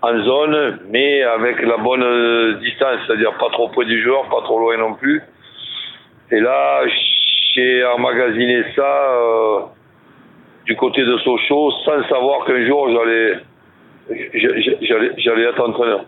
en 0.00 0.22
zone 0.24 0.78
mais 0.88 1.22
avec 1.22 1.60
la 1.62 1.76
bonne 1.76 2.60
distance 2.60 3.00
c'est-à-dire 3.06 3.36
pas 3.38 3.50
trop 3.50 3.68
près 3.68 3.84
du 3.84 4.02
joueur 4.02 4.28
pas 4.28 4.42
trop 4.42 4.58
loin 4.58 4.76
non 4.78 4.94
plus. 4.94 5.22
Et 6.30 6.40
là 6.40 6.82
j'ai 7.54 7.84
emmagasiné 7.84 8.64
ça 8.74 9.10
euh, 9.10 9.60
du 10.64 10.76
côté 10.76 11.04
de 11.04 11.18
Sochaux 11.18 11.70
sans 11.84 12.08
savoir 12.08 12.46
qu'un 12.46 12.66
jour 12.66 12.88
j'allais 12.90 13.34
j'allais 15.18 15.42
être 15.42 15.60
entraîneur. 15.60 16.04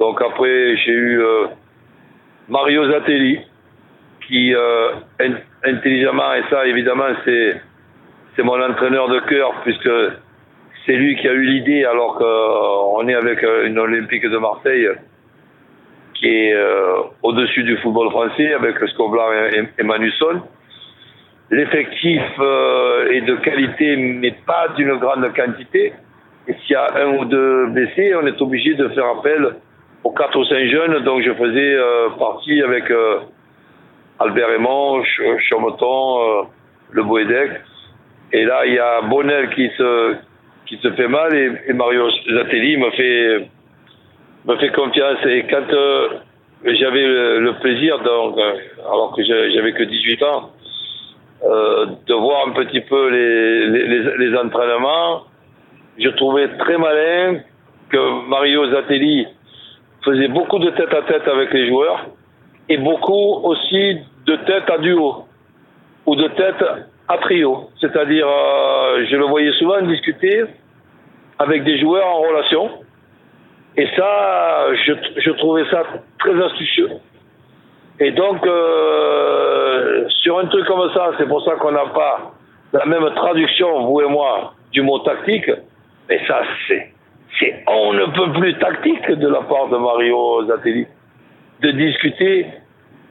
Donc 0.00 0.20
après 0.20 0.76
j'ai 0.78 0.92
eu 0.92 1.22
Mario 2.48 2.90
Zatelli 2.90 3.38
qui 4.26 4.54
euh, 4.54 4.92
in, 5.20 5.34
intelligemment 5.64 6.34
et 6.34 6.42
ça 6.50 6.66
évidemment 6.66 7.08
c'est 7.24 7.60
c'est 8.34 8.42
mon 8.42 8.60
entraîneur 8.62 9.08
de 9.08 9.20
cœur 9.20 9.54
puisque 9.62 9.90
c'est 10.84 10.94
lui 10.94 11.16
qui 11.16 11.28
a 11.28 11.32
eu 11.32 11.44
l'idée 11.44 11.84
alors 11.84 12.16
qu'on 12.18 13.08
est 13.08 13.14
avec 13.14 13.42
une 13.64 13.78
Olympique 13.78 14.26
de 14.28 14.38
Marseille 14.38 14.88
qui 16.14 16.28
est 16.28 16.54
euh, 16.54 17.02
au-dessus 17.22 17.62
du 17.64 17.76
football 17.78 18.10
français 18.10 18.52
avec 18.54 18.76
Scoblar 18.88 19.32
et, 19.32 19.68
et 19.78 19.82
Manusson 19.82 20.42
l'effectif 21.50 22.22
euh, 22.38 23.10
est 23.10 23.20
de 23.22 23.36
qualité, 23.36 23.96
mais 23.96 24.34
pas 24.46 24.68
d'une 24.76 24.94
grande 24.96 25.32
quantité. 25.34 25.92
Et 26.48 26.54
s'il 26.54 26.72
y 26.72 26.74
a 26.74 26.88
un 26.96 27.18
ou 27.18 27.24
deux 27.24 27.66
blessés, 27.68 28.14
on 28.14 28.26
est 28.26 28.40
obligé 28.40 28.74
de 28.74 28.88
faire 28.88 29.06
appel 29.06 29.56
aux 30.04 30.10
quatre 30.10 30.38
ou 30.38 30.44
cinq 30.44 30.66
jeunes. 30.68 31.02
Donc 31.04 31.22
je 31.22 31.32
faisais 31.32 31.74
euh, 31.74 32.10
partie 32.18 32.62
avec 32.62 32.90
euh, 32.90 33.18
Albert 34.18 34.48
Raymond, 34.48 35.02
Chaumeton, 35.48 36.20
euh, 36.20 36.42
Le 36.92 37.02
Boédec. 37.02 37.50
Et 38.32 38.44
là, 38.44 38.66
il 38.66 38.74
y 38.74 38.78
a 38.78 39.02
Bonnel 39.02 39.50
qui 39.54 39.68
se, 39.76 40.16
qui 40.66 40.78
se 40.78 40.90
fait 40.92 41.08
mal 41.08 41.34
et, 41.34 41.72
Mario 41.72 42.08
Zatelli 42.28 42.76
me 42.76 42.90
fait, 42.90 43.48
me 44.46 44.56
fait 44.56 44.72
confiance. 44.72 45.18
Et 45.26 45.44
quand 45.48 45.66
j'avais 46.64 47.06
le, 47.06 47.52
plaisir, 47.60 47.98
donc, 48.00 48.38
alors 48.80 49.14
que 49.14 49.22
j'avais 49.22 49.72
que 49.72 49.84
18 49.84 50.22
ans, 50.24 50.50
euh, 51.44 51.86
de 52.06 52.14
voir 52.14 52.48
un 52.48 52.52
petit 52.52 52.80
peu 52.80 53.10
les, 53.10 53.66
les, 53.68 54.16
les, 54.16 54.36
entraînements. 54.38 55.24
Je 55.98 56.08
trouvais 56.10 56.48
très 56.56 56.78
malin 56.78 57.40
que 57.90 58.26
Mario 58.26 58.70
Zatelli 58.70 59.26
faisait 60.02 60.28
beaucoup 60.28 60.58
de 60.58 60.70
tête 60.70 60.92
à 60.94 61.02
tête 61.02 61.28
avec 61.28 61.52
les 61.52 61.68
joueurs 61.68 62.06
et 62.68 62.78
beaucoup 62.78 63.40
aussi 63.44 63.98
de 64.26 64.36
tête 64.36 64.68
à 64.70 64.78
duo 64.78 65.24
ou 66.04 66.16
de 66.16 66.28
tête 66.28 66.64
à 67.08 67.18
trio. 67.18 67.70
C'est-à-dire, 67.80 68.26
euh, 68.26 69.04
je 69.08 69.16
le 69.16 69.24
voyais 69.26 69.52
souvent 69.52 69.80
discuter 69.82 70.44
avec 71.38 71.64
des 71.64 71.78
joueurs 71.78 72.06
en 72.06 72.20
relation. 72.20 72.70
Et 73.76 73.86
ça, 73.96 74.66
je, 74.74 74.92
je 75.18 75.30
trouvais 75.32 75.64
ça 75.70 75.84
très 76.18 76.42
astucieux. 76.44 76.90
Et 78.00 78.10
donc, 78.10 78.44
euh, 78.46 80.08
sur 80.22 80.38
un 80.38 80.46
truc 80.46 80.66
comme 80.66 80.90
ça, 80.92 81.12
c'est 81.18 81.28
pour 81.28 81.42
ça 81.44 81.54
qu'on 81.56 81.72
n'a 81.72 81.86
pas 81.86 82.32
la 82.72 82.84
même 82.86 83.08
traduction, 83.14 83.86
vous 83.86 84.00
et 84.02 84.08
moi, 84.08 84.54
du 84.72 84.82
mot 84.82 84.98
tactique. 85.00 85.50
Mais 86.08 86.20
ça, 86.26 86.42
c'est, 86.68 86.92
c'est 87.38 87.64
on 87.66 87.92
ne 87.92 88.06
peut 88.06 88.32
plus 88.38 88.58
tactique 88.58 89.10
de 89.10 89.28
la 89.28 89.40
part 89.42 89.68
de 89.68 89.76
Mario 89.76 90.46
Zatelli. 90.46 90.86
De 91.62 91.70
discuter 91.70 92.46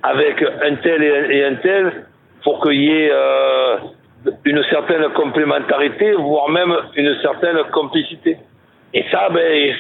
avec 0.04 0.42
un 0.42 0.76
tel 0.76 1.04
et 1.04 1.44
un 1.46 1.56
tel 1.56 2.06
pour 2.44 2.62
qu'il 2.62 2.80
y 2.80 2.92
ait 2.92 3.10
euh, 3.12 3.78
une 4.46 4.64
certaine 4.70 5.10
complémentarité, 5.14 6.14
voire 6.14 6.50
même 6.50 6.74
une 6.96 7.16
certaine 7.22 7.58
complicité. 7.74 8.38
Et 8.94 9.04
ça, 9.12 9.30
ben, 9.30 9.74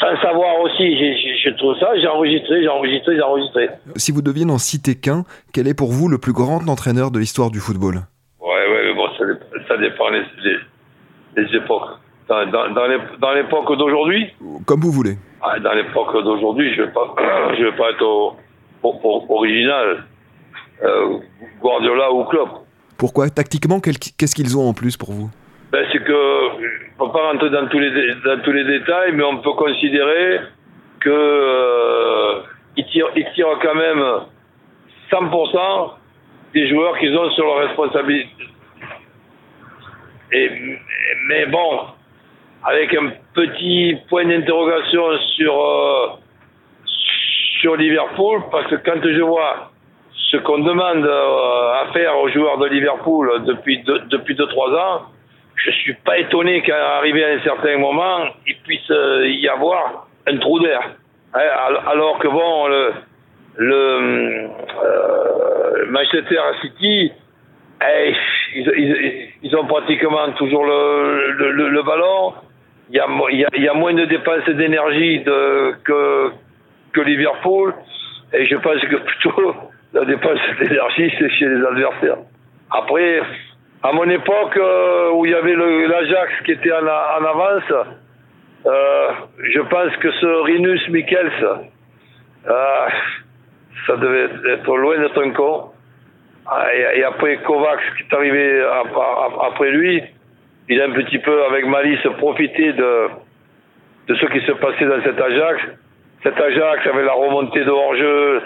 sans 0.00 0.20
savoir 0.20 0.60
aussi, 0.60 0.96
je, 0.98 1.48
je 1.48 1.56
trouve 1.56 1.78
ça, 1.78 1.90
j'ai 2.00 2.08
enregistré, 2.08 2.62
j'ai 2.62 2.68
enregistré, 2.68 3.14
j'ai 3.14 3.22
enregistré. 3.22 3.68
Si 3.96 4.10
vous 4.10 4.22
deviez 4.22 4.44
n'en 4.44 4.58
citer 4.58 4.96
qu'un, 4.96 5.22
quel 5.54 5.68
est 5.68 5.78
pour 5.78 5.92
vous 5.92 6.08
le 6.08 6.18
plus 6.18 6.32
grand 6.32 6.68
entraîneur 6.68 7.12
de 7.12 7.20
l'histoire 7.20 7.50
du 7.50 7.60
football? 7.60 8.00
Ouais, 8.40 8.48
ouais, 8.48 8.94
bon, 8.94 9.06
ça, 9.16 9.24
ça 9.68 9.76
dépend 9.76 10.10
des 10.10 10.22
les, 11.36 11.56
époques. 11.56 11.88
Dans, 12.28 12.44
dans, 12.50 12.68
dans 13.20 13.32
l'époque 13.32 13.78
d'aujourd'hui? 13.78 14.32
Comme 14.66 14.80
vous 14.80 14.90
voulez. 14.90 15.16
Ah, 15.42 15.58
dans 15.58 15.72
l'époque 15.72 16.12
d'aujourd'hui, 16.22 16.72
je 16.74 16.82
ne 16.82 16.86
vais 16.86 17.64
vais 17.70 17.76
pas 17.76 17.90
être 17.90 18.02
au, 18.02 18.36
au, 18.82 19.00
au, 19.02 19.26
original. 19.36 20.04
Euh, 20.84 21.18
Guardiola 21.60 22.12
ou 22.12 22.24
Klopp. 22.24 22.50
Pourquoi? 22.96 23.28
Tactiquement, 23.30 23.80
qu'est-ce 23.80 24.34
qu'ils 24.34 24.56
ont 24.56 24.68
en 24.68 24.72
plus 24.74 24.96
pour 24.96 25.10
vous? 25.12 25.30
Ben, 25.72 25.84
C'est 25.90 26.04
que 26.04 26.12
on 26.12 27.06
ne 27.06 27.10
peut 27.10 27.12
pas 27.12 27.32
rentrer 27.32 27.50
dans 27.50 27.66
tous 27.66 27.78
les 27.78 28.14
dans 28.24 28.40
tous 28.42 28.52
les 28.52 28.64
détails, 28.64 29.12
mais 29.14 29.24
on 29.24 29.38
peut 29.38 29.54
considérer 29.54 30.40
que 31.00 31.10
euh, 31.10 32.42
ils 32.76 32.86
tirent 32.86 33.10
ils 33.16 33.26
tirent 33.34 33.58
quand 33.60 33.74
même 33.74 34.04
100% 35.10 35.90
des 36.54 36.68
joueurs 36.68 36.98
qu'ils 36.98 37.16
ont 37.16 37.30
sur 37.32 37.44
leur 37.46 37.66
responsabilité. 37.68 38.44
Et 40.32 40.78
mais 41.26 41.46
bon, 41.46 41.80
avec 42.64 42.94
un 42.94 43.10
petit 43.34 43.96
point 44.08 44.26
d'interrogation 44.26 45.18
sur 45.36 45.60
euh, 45.60 46.06
sur 47.60 47.76
Liverpool, 47.76 48.42
parce 48.50 48.66
que 48.68 48.76
quand 48.76 49.00
je 49.02 49.22
vois 49.22 49.70
ce 50.30 50.36
qu'on 50.38 50.58
demande 50.58 51.04
euh, 51.04 51.82
à 51.82 51.92
faire 51.92 52.18
aux 52.18 52.28
joueurs 52.28 52.58
de 52.58 52.66
Liverpool 52.66 53.44
depuis 53.46 53.82
deux, 53.82 54.00
depuis 54.10 54.34
deux 54.34 54.44
ans 54.44 55.02
je 55.54 55.70
suis 55.70 55.94
pas 55.94 56.18
étonné 56.18 56.62
qu'à 56.62 56.96
arriver 56.96 57.24
à 57.24 57.28
un 57.34 57.40
certain 57.40 57.78
moment, 57.78 58.24
il 58.46 58.56
puisse 58.64 58.88
y 58.88 59.48
avoir 59.48 60.08
un 60.26 60.36
trou 60.38 60.58
d'air. 60.60 60.80
Alors 61.34 62.18
que 62.18 62.28
bon, 62.28 62.66
le, 62.68 62.92
le 63.56 64.48
euh, 64.84 65.86
Manchester 65.88 66.40
City, 66.62 67.12
eh, 67.82 68.14
ils, 68.54 69.28
ils, 69.42 69.56
ont 69.56 69.66
pratiquement 69.66 70.32
toujours 70.32 70.64
le, 70.64 71.32
le 71.50 71.82
ballon. 71.82 72.34
Il 72.92 72.98
y, 72.98 73.68
a, 73.68 73.74
moins 73.74 73.94
de 73.94 74.04
dépenses 74.04 74.44
d'énergie 74.50 75.24
que, 75.24 76.30
que 76.92 77.00
Liverpool. 77.00 77.72
Et 78.34 78.46
je 78.46 78.56
pense 78.56 78.82
que 78.82 78.96
plutôt 78.96 79.54
la 79.94 80.04
dépense 80.04 80.38
d'énergie, 80.60 81.10
c'est 81.18 81.30
chez 81.30 81.46
les 81.46 81.64
adversaires. 81.64 82.18
Après, 82.70 83.22
à 83.82 83.92
mon 83.92 84.08
époque, 84.10 84.56
euh, 84.58 85.10
où 85.12 85.24
il 85.24 85.32
y 85.32 85.34
avait 85.34 85.54
l'Ajax 85.54 86.32
qui 86.44 86.52
était 86.52 86.72
en, 86.72 86.86
avance, 86.86 87.72
euh, 88.66 89.10
je 89.42 89.60
pense 89.60 89.96
que 89.96 90.10
ce 90.12 90.26
Rinus 90.42 90.86
Michels, 90.90 91.32
euh, 92.46 92.88
ça 93.86 93.96
devait 93.96 94.28
être 94.52 94.76
loin 94.76 94.98
d'être 94.98 95.22
un 95.22 95.30
con. 95.30 95.70
Et, 96.74 96.98
et, 96.98 97.04
après 97.04 97.38
Kovacs 97.38 97.80
qui 97.96 98.02
est 98.02 98.14
arrivé 98.14 98.66
après 99.40 99.70
lui, 99.70 100.02
il 100.68 100.80
a 100.80 100.86
un 100.86 100.92
petit 100.92 101.18
peu 101.18 101.44
avec 101.44 101.66
malice 101.66 102.06
profité 102.18 102.72
de, 102.72 103.08
de 104.08 104.14
ce 104.14 104.26
qui 104.26 104.40
se 104.46 104.52
passait 104.52 104.86
dans 104.86 105.02
cet 105.02 105.20
Ajax. 105.20 105.60
Cet 106.22 106.40
Ajax 106.40 106.86
avait 106.86 107.04
la 107.04 107.12
remontée 107.12 107.64
de 107.64 107.70
hors-jeu, 107.70 108.42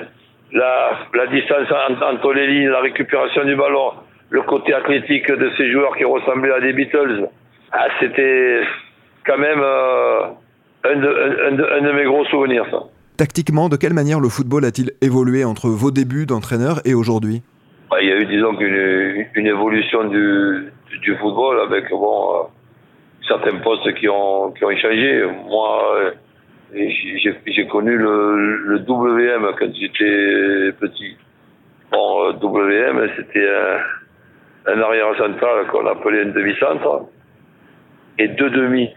la, 0.53 0.99
la 1.15 1.27
distance 1.27 1.69
entre 2.03 2.33
les 2.33 2.47
lignes, 2.47 2.69
la 2.69 2.81
récupération 2.81 3.45
du 3.45 3.55
ballon 3.55 3.93
le 4.31 4.43
côté 4.43 4.75
athlétique 4.75 5.31
de 5.31 5.51
ces 5.57 5.71
joueurs 5.71 5.97
qui 5.97 6.05
ressemblaient 6.05 6.53
à 6.53 6.61
des 6.61 6.73
Beatles. 6.73 7.29
Ah, 7.73 7.89
c'était 8.01 8.61
quand 9.25 9.39
même 9.39 9.61
euh, 9.61 10.21
un 10.85 10.97
de, 10.97 11.93
mes 11.93 12.05
gros 12.05 12.25
souvenirs, 12.27 12.67
ça. 12.71 12.79
Tactiquement, 13.17 13.69
de 13.69 13.77
quelle 13.77 13.95
manière 13.95 14.21
le 14.21 14.29
football 14.29 14.65
a-t-il 14.65 14.91
évolué 15.01 15.45
entre 15.45 15.69
vos 15.69 15.91
débuts 15.91 16.27
d'entraîneur 16.27 16.81
et 16.85 16.95
aujourd'hui? 16.95 17.43
Bah, 17.91 17.97
Il 18.03 18.09
y 18.09 18.13
a 18.13 18.17
eu, 18.17 18.27
disons, 18.27 18.59
une, 18.61 19.27
une 19.35 19.47
évolution 19.47 20.05
du, 20.05 20.73
du, 21.01 21.17
football 21.17 21.61
avec 21.61 21.91
bon, 21.91 22.35
euh, 22.35 22.43
certains 23.27 23.57
postes 23.59 23.95
qui 23.95 24.09
ont, 24.09 24.53
qui 24.53 24.65
ont 24.65 24.77
changé. 24.77 25.25
Moi, 25.49 25.97
euh, 25.97 26.11
j'ai 27.47 27.67
connu 27.69 27.97
le, 27.97 28.57
le, 28.57 28.79
WM 28.79 29.47
quand 29.59 29.75
j'étais 29.75 30.73
petit. 30.79 31.17
Bon, 31.91 32.29
euh, 32.29 32.33
WM, 32.33 33.09
c'était 33.17 33.49
un, 34.67 34.81
arrière 34.81 35.17
central 35.17 35.67
qu'on 35.69 35.87
appelait 35.87 36.23
un 36.23 36.31
demi-centre 36.31 37.07
et 38.19 38.29
deux 38.29 38.51
demi. 38.51 38.91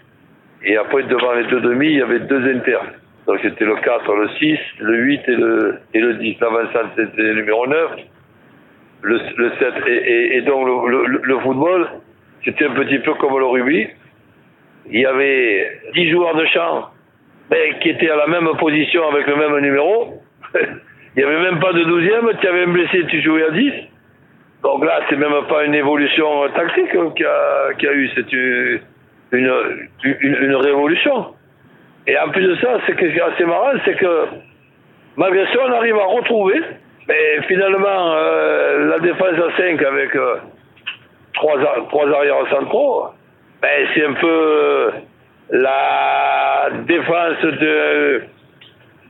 Et 0.64 0.76
après, 0.78 1.04
devant 1.04 1.34
les 1.34 1.46
deux 1.46 1.62
demi, 1.62 1.88
il 1.88 1.98
y 1.98 2.02
avait 2.02 2.20
deux 2.20 2.44
inters. 2.56 2.84
Donc 3.28 3.40
c'était 3.44 3.66
le 3.66 3.76
4, 3.76 4.16
le 4.16 4.30
6, 4.40 4.58
le 4.80 4.98
8 4.98 5.22
et 5.28 5.36
le, 5.36 5.80
et 5.94 6.00
le 6.00 6.16
10. 6.16 6.38
L'avancante, 6.42 6.92
c'était 6.96 7.22
le 7.22 7.36
numéro 7.36 7.68
9, 7.68 7.92
le, 9.02 9.20
le 9.38 9.52
7. 9.60 9.74
Et, 9.88 10.42
donc 10.42 10.68
le, 10.68 11.40
football, 11.40 11.88
c'était 12.44 12.66
un 12.66 12.74
petit 12.74 13.00
peu 13.00 13.14
comme 13.16 13.38
le 13.38 13.46
rugby. 13.46 13.88
Il 14.92 15.00
y 15.00 15.06
avait 15.06 15.82
10 15.94 16.10
joueurs 16.12 16.36
de 16.36 16.46
champ 16.48 16.90
ben, 17.50 17.76
qui 17.80 17.90
étaient 17.90 18.10
à 18.10 18.16
la 18.16 18.28
même 18.28 18.50
position 18.58 19.08
avec 19.10 19.28
le 19.28 19.36
même 19.36 19.60
numéro. 19.60 20.22
il 20.56 20.60
n'y 21.18 21.24
avait 21.24 21.42
même 21.42 21.60
pas 21.60 21.74
de 21.74 21.84
12e. 21.84 22.40
Tu 22.40 22.48
avais 22.48 22.64
un 22.64 22.72
blessé, 22.72 23.06
tu 23.08 23.22
jouais 23.22 23.44
à 23.44 23.52
10. 23.52 23.74
Donc 24.64 24.84
là, 24.84 25.02
c'est 25.10 25.16
même 25.16 25.32
pas 25.48 25.64
une 25.64 25.76
évolution 25.76 26.50
tactique 26.50 26.92
qu'il 26.92 27.24
y 27.24 27.26
a, 27.26 27.74
qu 27.78 27.88
a 27.88 27.94
eu. 27.94 28.10
C'est 28.16 28.32
une, 29.32 29.52
une, 30.02 30.56
révolution. 30.56 31.28
Et 32.08 32.18
en 32.18 32.30
plus 32.30 32.46
de 32.46 32.56
ça, 32.56 32.80
ce 32.88 32.92
qui 32.94 33.06
est 33.06 33.22
assez 33.22 33.46
marrant, 33.46 33.72
c'est 33.86 33.96
que 33.96 34.26
malgré 35.16 35.46
ça, 35.46 35.60
on 35.66 35.72
arrive 35.72 35.96
à 35.96 36.06
retrouver, 36.06 36.62
mais 37.10 37.42
finalement, 37.48 38.14
euh, 38.14 38.86
la 38.88 39.00
défense 39.00 39.34
à 39.34 39.58
5 39.58 39.82
avec 39.82 40.16
euh, 40.16 40.36
trois, 41.34 41.58
trois 41.90 42.08
arrières 42.08 42.48
centraux, 42.52 43.08
ben, 43.64 43.88
c'est 43.94 44.06
un 44.06 44.14
peu 44.14 44.92
la 45.50 46.70
défense 46.86 47.42
de, 47.42 48.22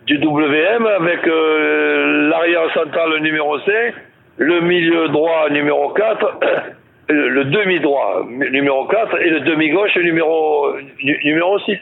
du 0.06 0.18
WM 0.18 0.86
avec 0.86 1.28
euh, 1.28 2.30
l'arrière 2.30 2.74
central 2.74 3.20
numéro 3.20 3.60
5, 3.60 3.94
le 4.38 4.62
milieu 4.62 5.10
droit 5.10 5.50
numéro 5.50 5.90
4 5.90 6.40
le, 7.10 7.44
demi-droit 7.44 8.26
numéro 8.30 8.86
4 8.88 9.22
et 9.22 9.30
le 9.30 9.40
demi-gauche 9.42 9.98
numéro, 9.98 10.74
numéro 11.04 11.60
6. 11.60 11.78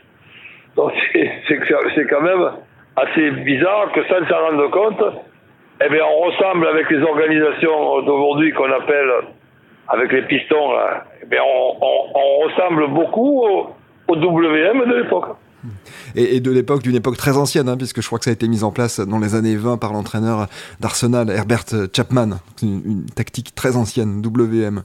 Donc 0.78 0.94
c'est 1.48 2.06
quand 2.10 2.22
même 2.22 2.54
assez 2.96 3.30
bizarre 3.30 3.92
que 3.92 4.04
sans 4.08 4.28
s'en 4.28 4.48
rendre 4.48 4.68
compte, 4.72 5.04
eh 5.84 5.90
bien, 5.90 6.04
on 6.06 6.26
ressemble 6.26 6.68
avec 6.68 6.90
les 6.90 7.02
organisations 7.02 8.02
d'aujourd'hui 8.02 8.52
qu'on 8.54 8.72
appelle 8.72 9.12
avec 9.88 10.12
les 10.12 10.24
pistons, 10.24 10.72
eh 11.22 11.26
bien, 11.26 11.42
on, 11.44 12.46
ressemble 12.46 12.88
beaucoup 12.94 13.44
au, 13.44 14.16
WM 14.16 14.90
de 14.90 15.04
l'époque. 15.04 15.38
Et, 16.16 16.40
de 16.40 16.52
l'époque, 16.52 16.82
d'une 16.82 16.96
époque 16.96 17.18
très 17.18 17.38
ancienne, 17.38 17.70
hein, 17.70 17.78
puisque 17.78 18.02
je 18.02 18.08
crois 18.08 18.20
que 18.20 18.26
ça 18.26 18.32
a 18.32 18.34
été 18.34 18.48
mis 18.48 18.63
en 18.63 18.72
place 18.72 19.00
dans 19.00 19.20
les 19.20 19.36
années 19.36 19.56
20 19.56 19.78
par 19.78 19.94
l'entraîneur 19.94 20.48
d'Arsenal, 20.80 21.30
Herbert 21.30 21.66
Chapman. 21.96 22.40
une 22.62 23.06
tactique 23.16 23.54
très 23.56 23.76
ancienne, 23.76 24.22
WM. 24.26 24.84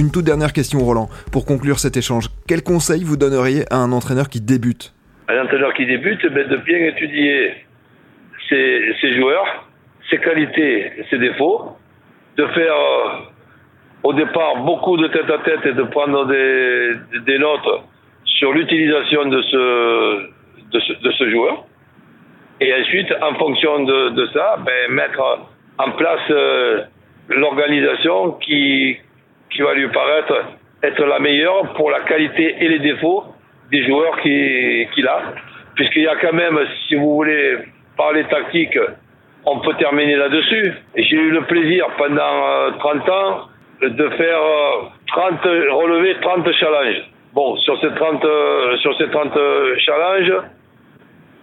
Une 0.00 0.10
toute 0.10 0.24
dernière 0.24 0.54
question, 0.54 0.78
Roland, 0.78 1.08
pour 1.30 1.44
conclure 1.44 1.78
cet 1.78 1.94
échange. 1.94 2.30
Quel 2.48 2.62
conseil 2.62 3.04
vous 3.04 3.18
donneriez 3.18 3.64
à 3.70 3.76
un 3.76 3.92
entraîneur 3.92 4.30
qui 4.30 4.40
débute 4.40 4.94
Un 5.28 5.44
entraîneur 5.44 5.74
qui 5.74 5.84
débute, 5.84 6.24
ben, 6.32 6.48
de 6.48 6.56
bien 6.56 6.78
étudier 6.78 7.52
ses, 8.48 9.12
joueurs, 9.12 9.68
ses 10.08 10.16
qualités, 10.16 10.90
ses 11.10 11.18
défauts, 11.18 11.76
de 12.38 12.46
faire 12.46 12.72
euh, 12.72 14.04
au 14.04 14.14
départ 14.14 14.64
beaucoup 14.64 14.96
de 14.96 15.06
tête 15.08 15.28
à 15.28 15.38
tête 15.44 15.66
et 15.66 15.74
de 15.74 15.82
prendre 15.82 16.24
des, 16.24 17.38
notes 17.38 17.84
sur 18.24 18.54
l'utilisation 18.54 19.26
de 19.26 19.42
ce, 19.42 21.30
joueur. 21.30 21.66
Et 22.62 22.72
ensuite, 22.72 23.12
en 23.20 23.34
fonction 23.34 23.84
de, 23.84 24.26
ça, 24.32 24.56
ben, 24.64 24.94
mettre 24.94 25.20
en 25.76 25.90
place 25.90 26.30
euh, 26.30 26.84
l'organisation 27.28 28.32
qui, 28.40 28.96
qui 29.50 29.62
va 29.62 29.74
lui 29.74 29.88
paraître 29.88 30.44
être 30.82 31.04
la 31.04 31.18
meilleure 31.18 31.72
pour 31.74 31.90
la 31.90 32.00
qualité 32.00 32.56
et 32.60 32.68
les 32.68 32.78
défauts 32.78 33.24
des 33.70 33.86
joueurs 33.86 34.18
qu'il 34.20 35.06
a. 35.06 35.22
Puisqu'il 35.74 36.02
y 36.02 36.08
a 36.08 36.16
quand 36.16 36.32
même, 36.32 36.58
si 36.86 36.94
vous 36.94 37.14
voulez 37.14 37.58
parler 37.96 38.24
tactique, 38.24 38.78
on 39.44 39.60
peut 39.60 39.74
terminer 39.74 40.16
là-dessus. 40.16 40.74
J'ai 40.96 41.16
eu 41.16 41.30
le 41.30 41.42
plaisir 41.42 41.86
pendant 41.96 42.72
30 42.78 43.08
euh, 43.08 43.12
ans 43.12 43.48
de 43.82 44.08
faire 44.10 44.40
30, 45.06 45.46
euh, 45.46 45.72
relever 45.72 46.16
30 46.20 46.52
challenges. 46.52 47.02
Bon, 47.32 47.56
sur 47.58 47.80
ces 47.80 47.94
30, 47.94 48.24
euh, 48.24 48.76
sur 48.78 48.96
ces 48.98 49.08
30 49.08 49.38
challenges, 49.78 50.42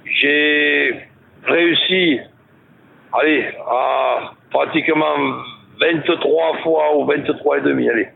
j'ai 0.05 0.95
réussi, 1.45 2.19
allez, 3.13 3.45
à 3.67 4.33
pratiquement 4.51 5.15
23 5.79 6.57
fois 6.63 6.97
ou 6.97 7.05
23 7.05 7.57
et 7.57 7.61
demi, 7.61 7.89
allez. 7.89 8.07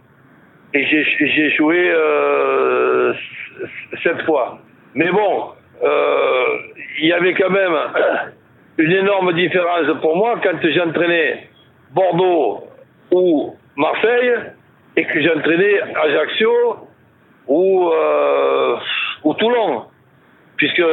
Et 0.74 0.86
j'ai 0.86 1.50
joué 1.52 1.92
euh, 1.94 3.14
7 4.04 4.22
fois. 4.24 4.60
Mais 4.96 5.10
bon, 5.12 5.52
euh, 5.84 6.44
il 7.00 7.08
y 7.08 7.14
avait 7.14 7.34
quand 7.34 7.50
même 7.50 7.76
une 8.78 8.92
énorme 8.92 9.34
différence 9.34 9.88
pour 10.02 10.16
moi 10.16 10.40
quand 10.42 10.58
j'entraînais 10.64 11.48
Bordeaux 11.94 12.68
ou 13.12 13.56
Marseille 13.76 14.34
et 14.96 15.06
que 15.06 15.22
j'entraînais 15.22 15.82
Ajaccio 15.96 16.52
ou, 17.48 17.90
euh, 17.90 18.78
ou 19.24 19.34
Toulon. 19.34 19.86
Puisque 20.56 20.84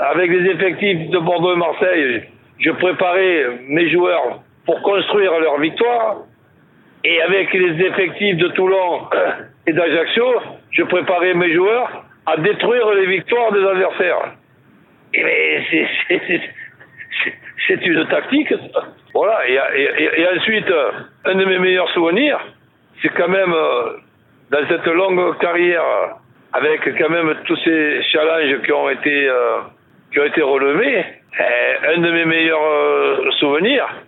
avec 0.00 0.30
les 0.30 0.50
effectifs 0.50 1.10
de 1.10 1.18
Bordeaux 1.18 1.52
et 1.52 1.56
Marseille, 1.56 2.22
je 2.58 2.70
préparais 2.70 3.58
mes 3.68 3.90
joueurs 3.90 4.40
pour 4.66 4.82
construire 4.82 5.38
leur 5.40 5.58
victoire. 5.60 6.16
Et 7.04 7.22
avec 7.22 7.52
les 7.54 7.86
effectifs 7.86 8.36
de 8.36 8.48
Toulon 8.48 9.08
et 9.66 9.72
d'Ajaccio, 9.72 10.40
je 10.72 10.82
préparais 10.82 11.34
mes 11.34 11.54
joueurs 11.54 12.04
à 12.26 12.36
détruire 12.36 12.90
les 12.94 13.06
victoires 13.06 13.52
des 13.52 13.64
adversaires. 13.64 14.32
Et 15.14 15.86
c'est 17.68 17.86
une 17.86 18.06
tactique. 18.08 18.52
Voilà. 19.14 19.48
Et, 19.48 20.26
ensuite, 20.36 20.72
un 21.24 21.34
de 21.36 21.44
mes 21.44 21.58
meilleurs 21.58 21.88
souvenirs, 21.90 22.40
c'est 23.00 23.08
quand 23.10 23.28
même 23.28 23.52
euh, 23.52 23.92
dans 24.50 24.66
cette 24.68 24.86
longue 24.86 25.38
carrière, 25.38 25.82
avec 26.52 26.80
quand 26.98 27.10
même 27.10 27.34
tous 27.44 27.56
ces 27.64 28.02
challenges 28.12 28.62
qui 28.62 28.72
ont 28.72 28.90
été, 28.90 29.28
euh, 29.28 29.58
qui 30.12 30.20
ont 30.20 30.24
été 30.24 30.42
relevés, 30.42 31.04
eh, 31.38 31.94
un 31.94 31.98
de 31.98 32.10
mes 32.10 32.24
meilleurs 32.24 32.62
euh, 32.62 33.30
souvenirs, 33.32 33.88
euh, 33.88 34.05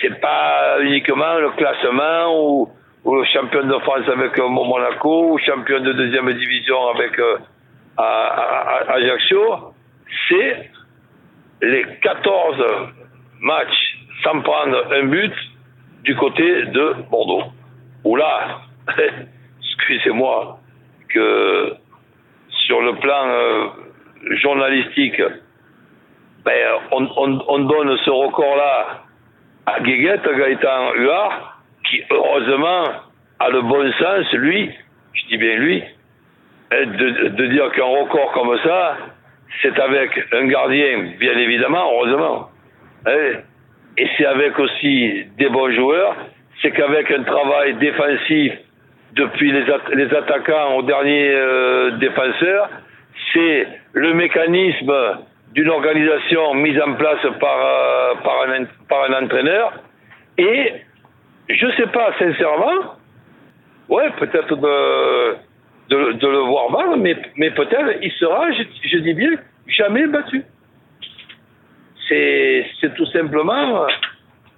c'est 0.00 0.20
pas 0.20 0.80
uniquement 0.82 1.38
le 1.38 1.50
classement 1.50 2.34
ou, 2.36 2.68
le 3.06 3.24
champion 3.24 3.64
de 3.64 3.78
France 3.78 4.08
avec 4.08 4.38
euh, 4.38 4.48
Monaco 4.48 5.32
ou 5.32 5.38
champion 5.38 5.80
de 5.80 5.92
deuxième 5.92 6.30
division 6.34 6.88
avec 6.88 7.18
euh, 7.18 7.38
Ajaccio, 7.96 9.72
c'est 10.28 10.70
les 11.62 11.86
14 12.02 12.56
matchs 13.40 13.98
sans 14.22 14.40
prendre 14.42 14.92
un 14.92 15.04
but 15.04 15.32
du 16.04 16.14
côté 16.16 16.66
de 16.66 16.96
Bordeaux. 17.10 17.44
Où 18.04 18.16
là, 18.16 18.60
excusez-moi, 19.62 20.58
que 21.08 21.74
sur 22.48 22.82
le 22.82 22.94
plan 22.96 23.72
journalistique, 24.42 25.20
ben, 26.44 26.78
on, 26.92 27.58
donne 27.60 27.98
ce 27.98 28.10
record-là 28.10 29.02
à 29.74 29.80
Guéguette, 29.80 30.22
Gaëtan 30.22 30.94
Huard, 30.94 31.60
qui 31.88 32.02
heureusement 32.10 32.84
a 33.38 33.50
le 33.50 33.62
bon 33.62 33.90
sens, 33.92 34.32
lui, 34.34 34.70
je 35.14 35.26
dis 35.28 35.36
bien 35.36 35.56
lui, 35.56 35.82
de, 36.70 37.28
de 37.28 37.46
dire 37.46 37.70
qu'un 37.72 37.84
record 37.84 38.32
comme 38.32 38.58
ça, 38.62 38.96
c'est 39.62 39.78
avec 39.78 40.10
un 40.32 40.46
gardien, 40.46 41.12
bien 41.18 41.36
évidemment, 41.36 41.90
heureusement. 41.92 42.50
Hein. 43.06 43.40
Et 43.98 44.06
c'est 44.16 44.26
avec 44.26 44.58
aussi 44.58 45.24
des 45.36 45.48
bons 45.48 45.72
joueurs, 45.72 46.16
c'est 46.62 46.70
qu'avec 46.70 47.10
un 47.10 47.22
travail 47.22 47.74
défensif 47.74 48.52
depuis 49.14 49.52
les, 49.52 49.64
les 49.94 50.14
attaquants 50.14 50.76
aux 50.76 50.82
derniers 50.82 51.34
euh, 51.34 51.90
défenseurs, 51.98 52.70
c'est 53.32 53.66
le 53.92 54.14
mécanisme 54.14 54.92
d'une 55.52 55.68
organisation 55.68 56.54
mise 56.54 56.80
en 56.80 56.94
place 56.94 57.22
par, 57.40 57.58
euh, 57.58 58.14
par, 58.22 58.42
un, 58.48 58.64
par 58.88 59.04
un 59.10 59.24
entraîneur. 59.24 59.72
Et 60.38 60.72
je 61.48 61.66
ne 61.66 61.72
sais 61.72 61.86
pas 61.88 62.12
sincèrement, 62.18 62.94
ouais, 63.88 64.10
peut-être 64.18 64.56
de, 64.56 66.12
de, 66.12 66.26
le 66.28 66.38
voir 66.38 66.70
mal, 66.70 66.98
mais, 66.98 67.16
mais 67.36 67.50
peut-être 67.50 67.98
il 68.00 68.12
sera, 68.12 68.46
je, 68.52 68.98
dis 68.98 69.14
bien, 69.14 69.30
jamais 69.66 70.06
battu. 70.06 70.44
C'est 72.08 72.94
tout 72.96 73.06
simplement 73.06 73.86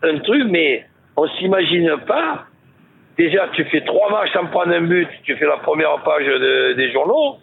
un 0.02 0.18
truc, 0.20 0.44
mais 0.48 0.86
on 1.16 1.26
s'imagine 1.28 1.96
pas. 2.06 2.46
Déjà, 3.18 3.48
tu 3.52 3.64
fais 3.66 3.82
trois 3.82 4.10
matchs 4.10 4.32
sans 4.32 4.46
prendre 4.46 4.72
un 4.72 4.80
but, 4.82 5.08
tu 5.24 5.36
fais 5.36 5.44
la 5.44 5.58
première 5.58 6.02
page 6.02 6.24
de, 6.24 6.72
des 6.74 6.90
journaux, 6.92 7.36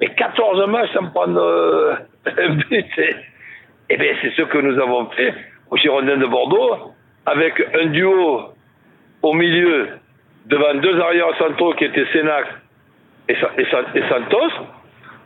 mais 0.00 0.08
14 0.08 0.66
matchs 0.68 0.92
sans 0.94 1.10
prendre 1.10 1.38
euh, 1.38 1.94
Eh 3.88 3.96
bien, 3.98 4.14
c'est 4.20 4.32
ce 4.34 4.42
que 4.42 4.58
nous 4.58 4.80
avons 4.80 5.06
fait 5.10 5.32
au 5.70 5.76
Girondin 5.76 6.16
de 6.16 6.26
Bordeaux, 6.26 6.92
avec 7.24 7.54
un 7.80 7.86
duo 7.86 8.40
au 9.22 9.32
milieu, 9.32 9.88
devant 10.46 10.74
deux 10.74 10.98
arrières 11.00 11.36
centraux 11.38 11.72
qui 11.74 11.84
étaient 11.84 12.06
Sénac 12.12 12.46
et, 13.28 13.36
Santos, 14.08 14.50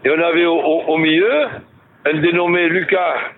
et 0.05 0.11
on 0.11 0.21
avait 0.21 0.45
au, 0.45 0.59
au, 0.61 0.97
milieu 0.99 1.47
un 2.05 2.15
dénommé 2.21 2.69
Lucas 2.69 3.33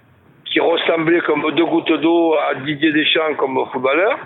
qui 0.44 0.58
ressemblait 0.58 1.20
comme 1.20 1.44
deux 1.54 1.66
gouttes 1.66 2.00
d'eau 2.00 2.34
à 2.34 2.54
Didier 2.56 2.92
Deschamps 2.92 3.34
comme 3.38 3.64
footballeur, 3.72 4.18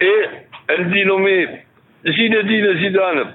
et 0.00 0.24
un 0.70 0.84
dénommé 0.84 1.48
Zinedine 2.06 2.78
Zidane, 2.78 3.34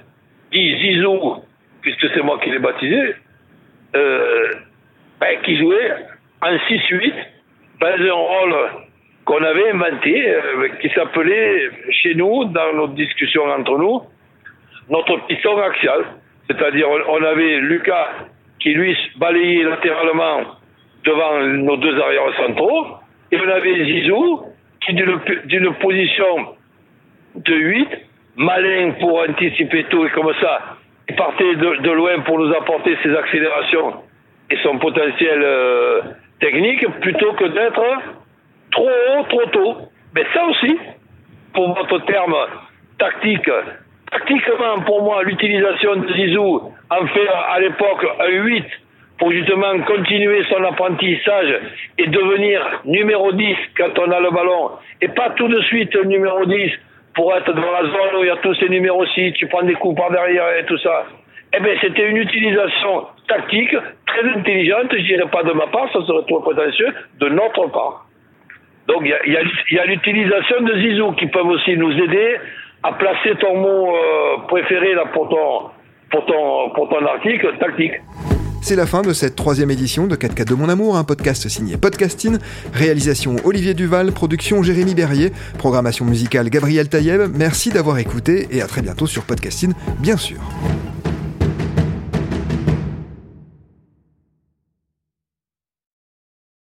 dit 0.52 0.76
Zizou, 0.78 1.36
puisque 1.82 2.08
c'est 2.14 2.22
moi 2.22 2.38
qui 2.42 2.50
l'ai 2.50 2.58
baptisé, 2.58 3.14
euh, 3.94 4.52
ben, 5.20 5.40
qui 5.42 5.58
jouait 5.58 5.92
en 6.42 6.52
6-8 6.52 7.12
dans 7.80 7.86
un 7.86 8.12
rôle 8.12 8.54
qu'on 9.24 9.42
avait 9.42 9.70
inventé, 9.70 10.28
euh, 10.28 10.68
qui 10.80 10.88
s'appelait 10.90 11.70
chez 11.90 12.14
nous, 12.14 12.44
dans 12.46 12.72
nos 12.74 12.88
discussions 12.88 13.44
entre 13.44 13.78
nous, 13.78 14.02
notre 14.88 15.26
piston 15.26 15.58
axial. 15.58 16.04
C'est-à-dire, 16.48 16.86
on 16.88 17.22
avait 17.24 17.58
Lucas 17.58 18.08
qui 18.60 18.72
lui 18.72 18.96
balayait 19.16 19.64
latéralement 19.64 20.42
devant 21.04 21.40
nos 21.40 21.76
deux 21.76 22.00
arrières 22.00 22.36
centraux, 22.36 22.86
et 23.32 23.38
on 23.38 23.48
avait 23.48 23.84
Zizou 23.84 24.42
qui 24.84 24.92
d'une 24.94 25.74
position 25.74 26.54
de 27.34 27.54
8, 27.54 27.88
malin 28.36 28.92
pour 29.00 29.20
anticiper 29.20 29.84
tout 29.84 30.06
et 30.06 30.10
comme 30.10 30.32
ça, 30.40 30.76
partait 31.16 31.54
de, 31.54 31.90
loin 31.90 32.20
pour 32.20 32.38
nous 32.38 32.52
apporter 32.54 32.96
ses 33.02 33.14
accélérations 33.14 33.94
et 34.50 34.56
son 34.62 34.78
potentiel 34.78 35.42
euh, 35.42 36.00
technique 36.40 36.86
plutôt 37.00 37.32
que 37.32 37.44
d'être 37.44 37.82
trop 38.70 38.88
haut, 38.88 39.22
trop 39.28 39.46
tôt. 39.46 39.76
Mais 40.14 40.24
ça 40.32 40.44
aussi, 40.46 40.78
pour 41.52 41.74
votre 41.74 41.98
terme 42.06 42.34
tactique, 42.98 43.50
tactiquement 44.10 44.80
pour 44.84 45.02
moi, 45.02 45.22
l'utilisation 45.22 45.96
de 45.96 46.12
Zizou 46.12 46.72
en 46.90 47.06
fait 47.06 47.28
à 47.28 47.60
l'époque 47.60 48.06
un 48.20 48.28
8 48.28 48.64
pour 49.18 49.32
justement 49.32 49.78
continuer 49.80 50.44
son 50.44 50.62
apprentissage 50.64 51.60
et 51.98 52.06
devenir 52.06 52.82
numéro 52.84 53.32
10 53.32 53.56
quand 53.76 53.98
on 53.98 54.10
a 54.10 54.20
le 54.20 54.30
ballon 54.30 54.72
et 55.00 55.08
pas 55.08 55.30
tout 55.30 55.48
de 55.48 55.60
suite 55.62 55.94
numéro 56.04 56.44
10 56.44 56.70
pour 57.14 57.34
être 57.34 57.52
dans 57.52 57.72
la 57.72 57.82
zone 57.82 58.16
où 58.18 58.24
il 58.24 58.26
y 58.26 58.30
a 58.30 58.36
tous 58.36 58.54
ces 58.56 58.68
numéros 58.68 59.02
aussi, 59.02 59.32
tu 59.32 59.46
prends 59.46 59.62
des 59.62 59.74
coups 59.74 59.98
par 59.98 60.10
derrière 60.10 60.58
et 60.58 60.66
tout 60.66 60.76
ça. 60.78 61.06
Eh 61.56 61.62
bien, 61.62 61.72
c'était 61.80 62.08
une 62.08 62.18
utilisation 62.18 63.06
tactique 63.28 63.74
très 64.06 64.28
intelligente, 64.28 64.88
je 64.92 65.02
dirais 65.02 65.30
pas 65.30 65.42
de 65.42 65.52
ma 65.52 65.66
part, 65.68 65.90
ça 65.92 66.04
serait 66.06 66.24
trop 66.26 66.40
prétentieux, 66.40 66.88
de 67.20 67.28
notre 67.28 67.66
part. 67.68 68.06
Donc, 68.88 69.02
il 69.02 69.32
y 69.32 69.78
a, 69.78 69.84
l'utilisation 69.86 70.60
de 70.62 70.78
Zizou 70.80 71.12
qui 71.12 71.26
peuvent 71.26 71.46
aussi 71.46 71.76
nous 71.76 71.92
aider 71.92 72.36
à 72.82 72.92
placer 72.92 73.34
ton 73.40 73.56
mot 73.56 73.88
euh, 73.88 74.38
préféré 74.48 74.94
là, 74.94 75.06
pour, 75.12 75.28
ton, 75.28 75.70
pour, 76.10 76.26
ton, 76.26 76.70
pour 76.74 76.88
ton 76.88 77.04
article, 77.04 77.56
tactique. 77.58 77.94
C'est 78.60 78.76
la 78.76 78.86
fin 78.86 79.02
de 79.02 79.12
cette 79.12 79.36
troisième 79.36 79.70
édition 79.70 80.06
de 80.06 80.16
4K 80.16 80.48
de 80.48 80.54
mon 80.54 80.68
amour, 80.68 80.96
un 80.96 81.04
podcast 81.04 81.48
signé 81.48 81.76
Podcasting, 81.76 82.38
réalisation 82.74 83.36
Olivier 83.44 83.74
Duval, 83.74 84.12
production 84.12 84.62
Jérémy 84.62 84.94
Berrier, 84.94 85.30
programmation 85.58 86.04
musicale 86.04 86.50
Gabriel 86.50 86.88
Taïeb. 86.88 87.22
Merci 87.34 87.70
d'avoir 87.70 87.98
écouté 87.98 88.46
et 88.50 88.62
à 88.62 88.66
très 88.66 88.82
bientôt 88.82 89.06
sur 89.06 89.24
Podcasting, 89.24 89.72
bien 90.00 90.16
sûr. 90.16 90.38